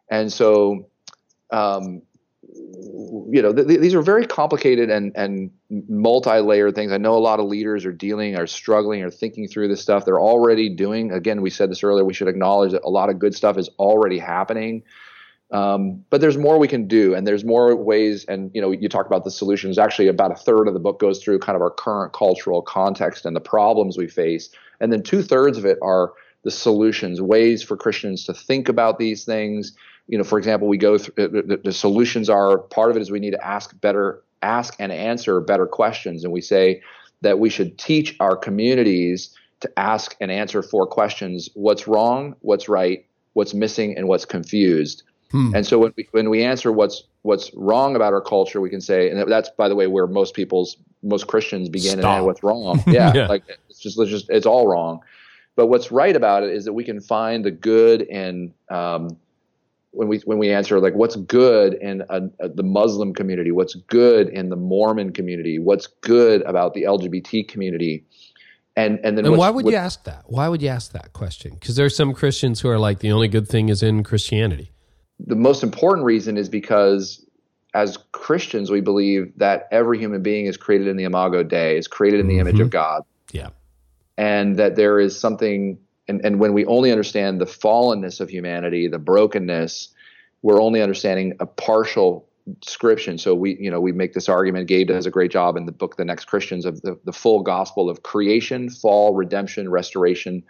[0.10, 0.88] And so,
[1.52, 2.02] um,
[2.74, 6.92] you know, th- th- these are very complicated and, and multi-layered things.
[6.92, 10.06] I know a lot of leaders are dealing, are struggling, are thinking through this stuff.
[10.06, 11.12] They're already doing.
[11.12, 12.04] Again, we said this earlier.
[12.04, 14.84] We should acknowledge that a lot of good stuff is already happening.
[15.52, 18.24] Um, but there's more we can do, and there's more ways.
[18.26, 19.78] And you know, you talk about the solutions.
[19.78, 23.26] Actually, about a third of the book goes through kind of our current cultural context
[23.26, 24.50] and the problems we face,
[24.80, 26.14] and then two thirds of it are
[26.44, 29.74] the solutions, ways for Christians to think about these things.
[30.08, 33.12] You know, for example, we go through the, the solutions are part of it is
[33.12, 36.82] we need to ask better, ask and answer better questions, and we say
[37.22, 42.68] that we should teach our communities to ask and answer four questions: what's wrong, what's
[42.68, 45.56] right, what's missing, and what's confused Hmm.
[45.56, 48.82] And so when we when we answer what's what's wrong about our culture, we can
[48.82, 52.04] say, and that's by the way where most people's most Christians begin Stop.
[52.04, 52.84] and end what's wrong.
[52.88, 55.00] Yeah, yeah, like it's just it's just it's all wrong.
[55.56, 59.18] But what's right about it is that we can find the good and um,
[59.92, 63.76] when we when we answer like what's good in a, a, the Muslim community, what's
[63.76, 68.06] good in the Mormon community, what's good about the LGBT community.
[68.78, 70.24] And, and then and why would you ask that?
[70.28, 71.56] Why would you ask that question?
[71.56, 74.72] Because there are some Christians who are like the only good thing is in Christianity
[75.26, 77.26] the most important reason is because
[77.74, 81.88] as Christians, we believe that every human being is created in the imago Dei, is
[81.88, 82.48] created in the mm-hmm.
[82.48, 83.04] image of God.
[83.32, 83.50] Yeah.
[84.18, 85.78] And that there is something,
[86.08, 89.90] and, and when we only understand the fallenness of humanity, the brokenness,
[90.42, 92.28] we're only understanding a partial
[92.60, 93.18] description.
[93.18, 94.68] So we, you know, we make this argument.
[94.68, 97.44] Gabe does a great job in the book, The Next Christians, of the, the full
[97.44, 100.44] gospel of creation, fall, redemption, restoration.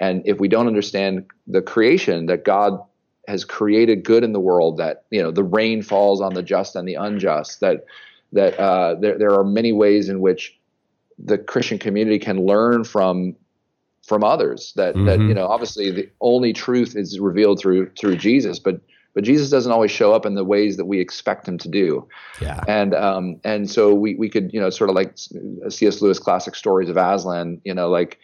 [0.00, 2.78] And if we don't understand the creation that God
[3.26, 6.74] has created good in the world that you know the rain falls on the just
[6.74, 7.84] and the unjust that
[8.32, 10.58] that uh, there, there are many ways in which
[11.18, 13.36] the Christian community can learn from
[14.08, 15.06] from others that mm-hmm.
[15.06, 18.80] that you know obviously the only truth is revealed through through Jesus but
[19.14, 22.08] but Jesus doesn't always show up in the ways that we expect him to do
[22.40, 25.12] yeah and um and so we we could you know sort of like
[25.68, 26.00] C.S.
[26.00, 28.18] Lewis classic stories of Aslan you know like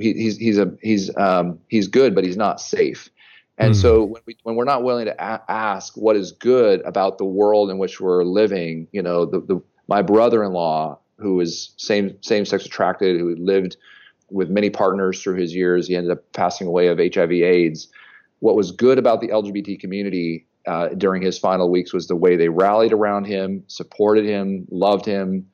[0.00, 3.10] he, he's he's a he's um he's good but he's not safe
[3.58, 3.80] and mm.
[3.80, 7.24] so when, we, when we're not willing to a- ask what is good about the
[7.24, 12.44] world in which we're living, you know, the, the, my brother-in-law who is same same
[12.44, 13.76] sex attracted, who lived
[14.30, 17.88] with many partners through his years, he ended up passing away of HIV/AIDS.
[18.40, 22.36] What was good about the LGBT community uh, during his final weeks was the way
[22.36, 25.46] they rallied around him, supported him, loved him,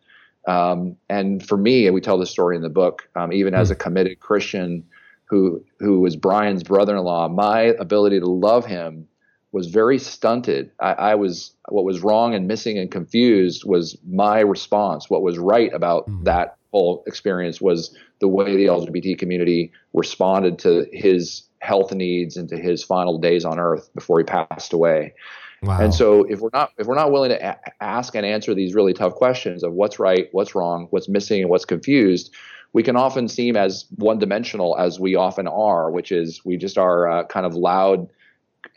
[0.49, 3.70] Um, and for me, and we tell the story in the book, um, even as
[3.70, 4.85] a committed Christian
[5.27, 9.07] who who was Brian's brother-in-law, my ability to love him
[9.53, 10.70] was very stunted.
[10.81, 15.09] I, I, was what was wrong and missing and confused was my response.
[15.09, 16.25] What was right about mm-hmm.
[16.25, 22.49] that whole experience was the way the LGBT community responded to his health needs and
[22.49, 25.14] to his final days on earth before he passed away.
[25.62, 25.81] Wow.
[25.81, 28.75] And so if we're not if we're not willing to a- ask and answer these
[28.75, 32.35] really tough questions of what's right, what's wrong, what's missing and what's confused,
[32.73, 36.79] we can often seem as one dimensional as we often are, which is we just
[36.79, 38.09] are uh, kind of loud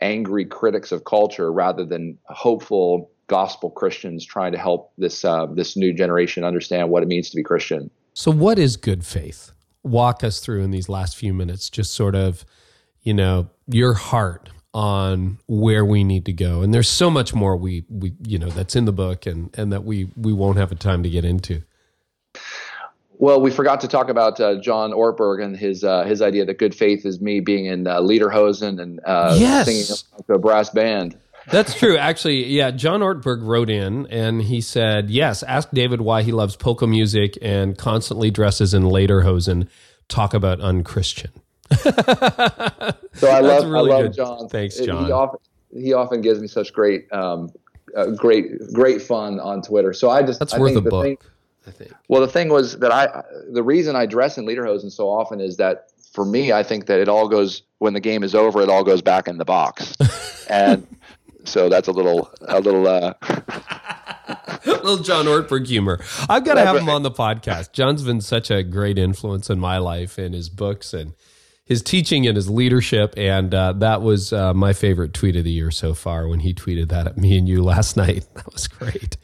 [0.00, 5.76] angry critics of culture rather than hopeful gospel Christians trying to help this uh, this
[5.76, 7.90] new generation understand what it means to be Christian.
[8.14, 9.52] So, what is good faith?
[9.82, 12.44] Walk us through in these last few minutes, just sort of,
[13.02, 16.62] you know, your heart on where we need to go.
[16.62, 19.72] And there's so much more we we you know that's in the book and and
[19.72, 21.62] that we we won't have a time to get into.
[23.18, 26.58] Well, we forgot to talk about uh, John Ortberg and his uh, his idea that
[26.58, 29.66] good faith is me being in uh, Lederhosen and uh, yes.
[29.66, 31.16] singing to a brass band.
[31.50, 31.96] That's true.
[31.96, 36.56] Actually, yeah, John Ortberg wrote in and he said, "Yes, ask David why he loves
[36.56, 39.68] polka music and constantly dresses in Lederhosen.
[40.08, 41.30] Talk about unchristian."
[41.80, 44.14] so I love really I love good.
[44.14, 44.48] John.
[44.48, 45.06] Thanks, John.
[45.06, 45.40] He often,
[45.72, 47.50] he often gives me such great um,
[47.96, 49.92] uh, great great fun on Twitter.
[49.92, 51.04] So I just that's I worth a book.
[51.04, 51.18] Thing,
[51.66, 51.92] I think.
[52.08, 55.56] Well, the thing was that I, the reason I dress in lederhosen so often is
[55.56, 58.68] that for me, I think that it all goes when the game is over, it
[58.68, 59.96] all goes back in the box,
[60.50, 60.86] and
[61.48, 63.14] so that's a little, a little, uh,
[64.66, 66.00] little John Ortberg humor.
[66.28, 67.72] I've got to have him on the podcast.
[67.72, 71.14] John's been such a great influence in my life and his books and
[71.64, 73.14] his teaching and his leadership.
[73.16, 76.54] And uh, that was uh, my favorite tweet of the year so far when he
[76.54, 78.24] tweeted that at me and you last night.
[78.34, 79.16] That was great.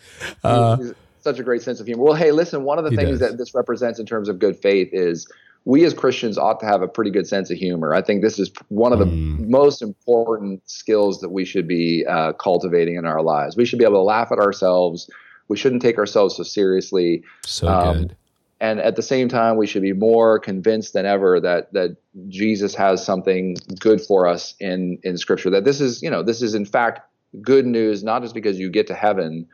[0.42, 0.76] Uh,
[1.20, 2.02] such a great sense of humor.
[2.02, 3.20] Well, hey, listen, one of the things does.
[3.20, 5.30] that this represents in terms of good faith is
[5.64, 7.94] we as Christians ought to have a pretty good sense of humor.
[7.94, 9.48] I think this is one of the mm.
[9.48, 13.56] most important skills that we should be uh, cultivating in our lives.
[13.56, 15.08] We should be able to laugh at ourselves.
[15.48, 17.22] We shouldn't take ourselves so seriously.
[17.44, 18.16] So um, good.
[18.60, 21.96] And at the same time, we should be more convinced than ever that that
[22.28, 25.50] Jesus has something good for us in in Scripture.
[25.50, 27.00] That this is, you know, this is in fact
[27.40, 29.48] good news, not just because you get to heaven,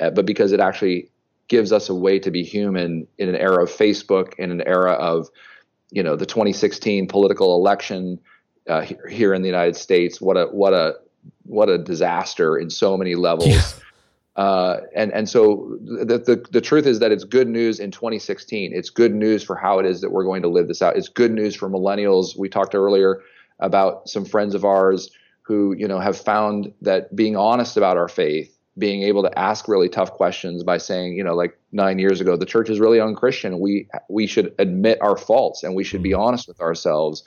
[0.00, 1.10] uh, but because it actually
[1.48, 4.92] gives us a way to be human in an era of Facebook, in an era
[4.92, 5.28] of,
[5.90, 8.18] you know, the 2016 political election
[8.68, 10.20] uh, here in the United States.
[10.20, 10.94] What a what a
[11.44, 13.48] what a disaster in so many levels.
[13.48, 14.42] Yeah.
[14.42, 18.72] Uh, and and so the, the the truth is that it's good news in 2016.
[18.74, 20.96] It's good news for how it is that we're going to live this out.
[20.96, 22.36] It's good news for millennials.
[22.36, 23.22] We talked earlier
[23.60, 28.08] about some friends of ours who you know have found that being honest about our
[28.08, 32.20] faith being able to ask really tough questions by saying, you know, like nine years
[32.20, 33.58] ago, the church is really unchristian.
[33.58, 36.20] We we should admit our faults and we should be mm-hmm.
[36.20, 37.24] honest with ourselves.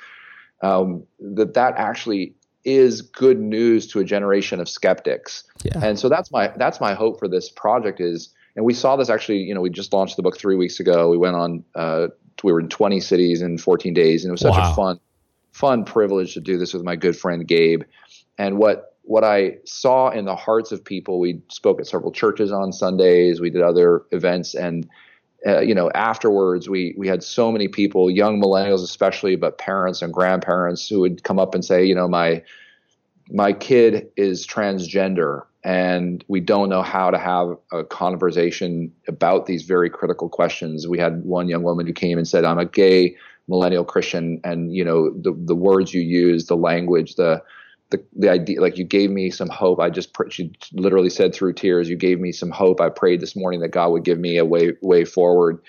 [0.62, 2.36] Um, that that actually
[2.66, 5.44] is good news to a generation of skeptics.
[5.64, 5.80] Yeah.
[5.82, 9.10] And so that's my that's my hope for this project is, and we saw this
[9.10, 9.40] actually.
[9.40, 11.10] You know, we just launched the book three weeks ago.
[11.10, 11.64] We went on.
[11.76, 12.08] Uh,
[12.42, 14.72] we were in 20 cities in 14 days, and it was such wow.
[14.72, 15.00] a fun
[15.52, 17.84] fun privilege to do this with my good friend Gabe.
[18.38, 22.52] And what what I saw in the hearts of people, we spoke at several churches
[22.52, 24.88] on Sundays, we did other events, and
[25.48, 30.04] uh, you know, afterwards, we we had so many people, young millennials especially, but parents
[30.04, 32.44] and grandparents who would come up and say, you know, my
[33.32, 39.64] my kid is transgender, and we don't know how to have a conversation about these
[39.64, 40.88] very critical questions.
[40.88, 43.16] We had one young woman who came and said, "I'm a gay
[43.48, 47.42] millennial Christian," and you know, the the words you use, the language, the
[47.90, 49.80] the, the idea like you gave me some hope.
[49.80, 52.82] I just she literally said through tears you gave me some hope.
[52.82, 55.60] I prayed this morning that god would give me a way way forward.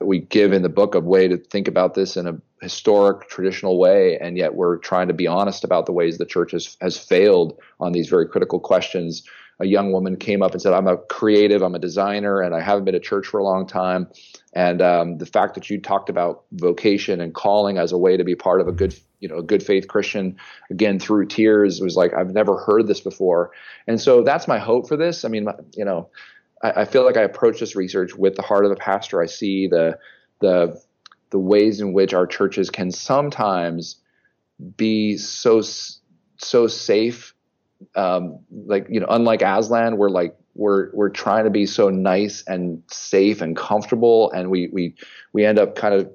[0.00, 3.78] We give in the book a way to think about this in a historic traditional
[3.78, 6.98] way and yet we're trying to be honest about the ways the church has, has
[6.98, 9.22] failed on these very critical questions
[9.60, 12.60] a young woman came up and said i'm a creative i'm a designer and i
[12.60, 14.08] haven't been to church for a long time.
[14.54, 18.24] And um, the fact that you talked about vocation and calling as a way to
[18.24, 20.36] be part of a good you know a good faith christian
[20.70, 23.50] again through tears was like i've never heard this before.
[23.86, 25.24] And so that's my hope for this.
[25.24, 26.08] I mean you know
[26.62, 29.22] I, I, feel like i approach this research with the heart of a pastor.
[29.22, 29.98] I see the
[30.40, 30.80] the
[31.30, 33.96] the ways in which our churches can sometimes
[34.76, 35.62] be so
[36.38, 37.34] so safe
[37.94, 42.42] um, like you know unlike aslan we're like we're we're trying to be so nice
[42.46, 44.94] and safe and comfortable and we we
[45.32, 46.10] we end up kind of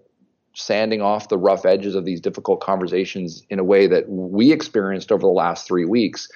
[0.56, 5.12] sanding off the rough edges of these difficult conversations in a way that we experienced
[5.12, 6.30] over the last three weeks.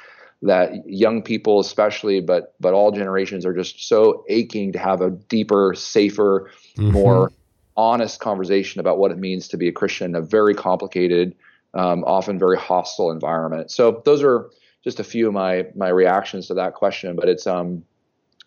[0.44, 5.10] that young people, especially, but but all generations, are just so aching to have a
[5.10, 6.92] deeper, safer, mm-hmm.
[6.92, 7.32] more
[7.76, 11.36] honest conversation about what it means to be a Christian in a very complicated,
[11.74, 13.72] um, often very hostile environment.
[13.72, 14.50] So those are
[14.88, 17.18] just a few of my my reactions to that question.
[17.18, 17.84] But it's um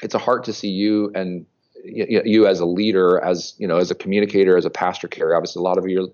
[0.01, 1.45] it's a heart to see you and
[1.85, 5.35] you, as a leader, as you know, as a communicator, as a pastor, Carey.
[5.35, 6.09] Obviously, a lot of your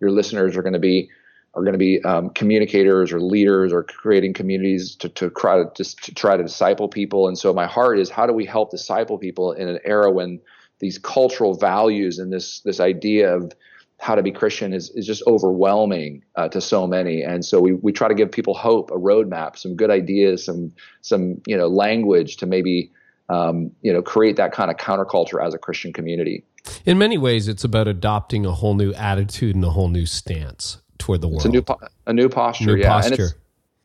[0.00, 1.08] your listeners are going to be
[1.54, 5.70] are going to be um, communicators or leaders or creating communities to, to try to
[5.76, 7.28] just to try to disciple people.
[7.28, 10.40] And so my heart is how do we help disciple people in an era when
[10.80, 13.52] these cultural values and this this idea of
[13.98, 17.22] how to be Christian is, is just overwhelming uh, to so many.
[17.22, 20.72] And so we, we try to give people hope, a roadmap, some good ideas, some
[21.02, 22.92] some you know language to maybe
[23.28, 26.44] um, you know create that kind of counterculture as a Christian community.
[26.84, 30.80] In many ways, it's about adopting a whole new attitude and a whole new stance
[30.98, 31.44] toward the world.
[31.44, 31.64] It's a new
[32.06, 33.14] a new posture, new yeah, posture.
[33.14, 33.34] and it's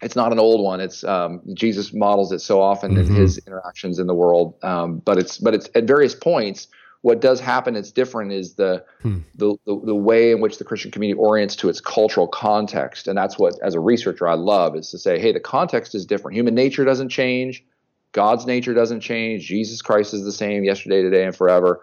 [0.01, 0.79] it's not an old one.
[0.79, 3.15] It's um, Jesus models it so often mm-hmm.
[3.15, 6.67] in his interactions in the world, um, but it's but it's at various points.
[7.03, 7.75] What does happen?
[7.75, 8.31] It's different.
[8.31, 9.19] Is the, hmm.
[9.35, 13.17] the, the the way in which the Christian community orients to its cultural context, and
[13.17, 16.35] that's what, as a researcher, I love is to say, hey, the context is different.
[16.35, 17.63] Human nature doesn't change.
[18.11, 19.45] God's nature doesn't change.
[19.45, 21.81] Jesus Christ is the same yesterday, today, and forever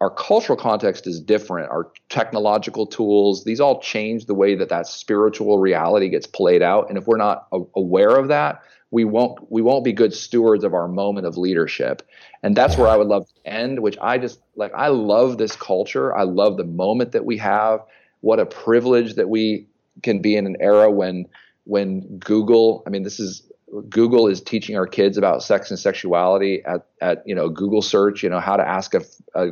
[0.00, 1.70] our cultural context is different.
[1.70, 6.88] Our technological tools, these all change the way that that spiritual reality gets played out.
[6.88, 10.64] And if we're not a- aware of that, we won't we won't be good stewards
[10.64, 12.02] of our moment of leadership.
[12.42, 15.54] And that's where I would love to end, which I just like I love this
[15.54, 16.16] culture.
[16.16, 17.80] I love the moment that we have.
[18.20, 19.68] What a privilege that we
[20.02, 21.26] can be in an era when
[21.64, 23.42] when Google, I mean this is
[23.88, 28.24] Google is teaching our kids about sex and sexuality at, at you know Google search,
[28.24, 29.02] you know how to ask a,
[29.34, 29.50] a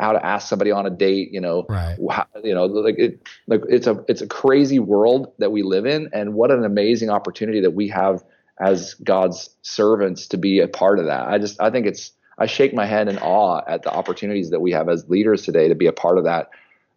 [0.00, 1.96] how to ask somebody on a date, you know, right.
[2.10, 5.86] how, you know, like it, like it's a it's a crazy world that we live
[5.86, 8.24] in, and what an amazing opportunity that we have
[8.62, 11.28] as God's servants to be a part of that.
[11.28, 14.60] I just I think it's I shake my head in awe at the opportunities that
[14.60, 16.50] we have as leaders today to be a part of that,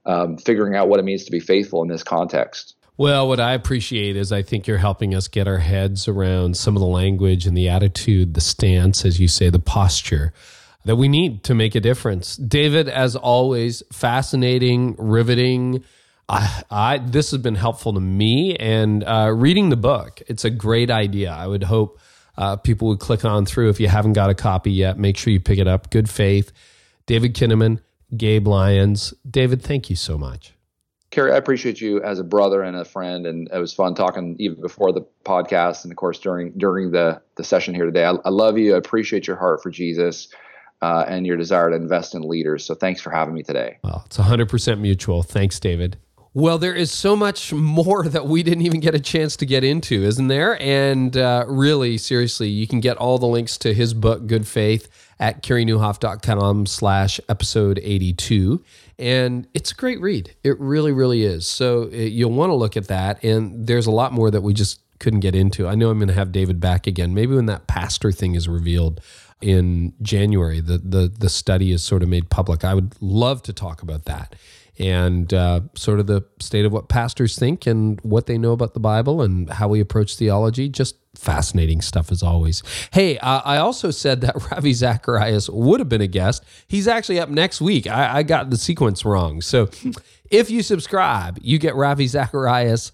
[0.06, 2.76] um, figuring out what it means to be faithful in this context.
[2.98, 6.78] Well, what I appreciate is I think you're helping us get our heads around some
[6.78, 10.32] of the language and the attitude, the stance, as you say, the posture
[10.86, 12.38] that we need to make a difference.
[12.38, 15.84] David, as always, fascinating, riveting.
[16.28, 20.50] I, I this has been helpful to me, and uh, reading the book, it's a
[20.50, 21.32] great idea.
[21.32, 22.00] I would hope
[22.38, 23.70] uh, people would click on through.
[23.70, 25.92] If you haven't got a copy yet, make sure you pick it up.
[25.92, 26.52] Good Faith,
[27.06, 27.80] David Kinnaman,
[28.16, 29.14] Gabe Lyons.
[29.30, 30.54] David, thank you so much.
[31.12, 34.36] Carey, I appreciate you as a brother and a friend, and it was fun talking
[34.40, 38.06] even before the podcast, and of course during during the the session here today.
[38.06, 38.74] I, I love you.
[38.74, 40.28] I appreciate your heart for Jesus
[40.82, 42.66] uh, and your desire to invest in leaders.
[42.66, 43.78] So thanks for having me today.
[43.84, 45.24] Well, it's 100% mutual.
[45.24, 45.98] Thanks, David.
[46.38, 49.64] Well, there is so much more that we didn't even get a chance to get
[49.64, 50.62] into, isn't there?
[50.62, 54.90] And uh, really, seriously, you can get all the links to his book, Good Faith,
[55.18, 58.62] at careynieuwhof.com slash episode 82.
[59.00, 60.36] And it's a great read.
[60.44, 61.48] It really, really is.
[61.48, 63.24] So it, uh, you'll want to look at that.
[63.24, 65.70] And there's a lot more that we just couldn't get into.
[65.70, 67.14] I know I'm going to have David back again.
[67.14, 69.00] Maybe when that pastor thing is revealed,
[69.42, 70.62] in January.
[70.62, 72.64] The, the, the study is sort of made public.
[72.64, 74.34] I would love to talk about that
[74.78, 78.74] and uh, sort of the state of what pastors think and what they know about
[78.74, 80.70] the Bible and how we approach theology.
[80.70, 82.62] Just fascinating stuff as always.
[82.92, 86.44] Hey, uh, I also said that Ravi Zacharias would have been a guest.
[86.68, 87.88] He's actually up next week.
[87.88, 89.42] I, I got the sequence wrong.
[89.42, 89.70] So
[90.30, 92.92] if you subscribe, you get Ravi Zacharias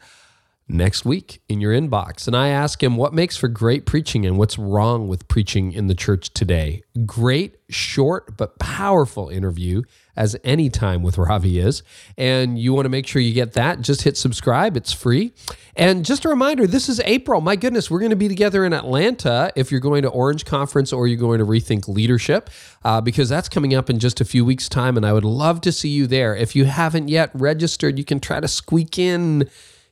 [0.71, 2.27] next week in your inbox.
[2.27, 5.87] And I ask him what makes for great preaching and what's wrong with preaching in
[5.87, 6.83] the church today.
[7.05, 9.83] Great, short, but powerful interview,
[10.15, 11.83] as any time with Ravi is.
[12.17, 13.81] And you want to make sure you get that.
[13.81, 15.33] Just hit subscribe, it's free.
[15.75, 17.41] And just a reminder this is April.
[17.41, 20.91] My goodness, we're going to be together in Atlanta if you're going to Orange Conference
[20.91, 22.49] or you're going to Rethink Leadership,
[22.83, 24.97] uh, because that's coming up in just a few weeks' time.
[24.97, 26.35] And I would love to see you there.
[26.35, 29.49] If you haven't yet registered, you can try to squeak in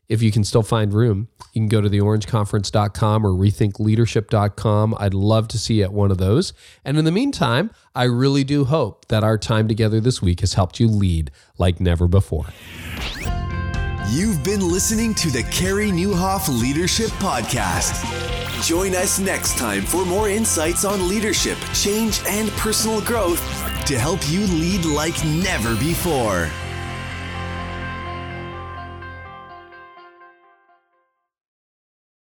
[0.10, 4.96] if you can still find room, you can go to theorangeconference.com or rethinkleadership.com.
[5.00, 6.52] I'd love to see you at one of those.
[6.84, 10.56] And in the meantime, I really do hope that our time together this week has
[10.56, 12.48] helped you lead like never before.
[14.12, 18.04] You've been listening to the Carey Nieuwhof Leadership Podcast.
[18.64, 23.40] Join us next time for more insights on leadership, change, and personal growth
[23.86, 26.50] to help you lead like never before.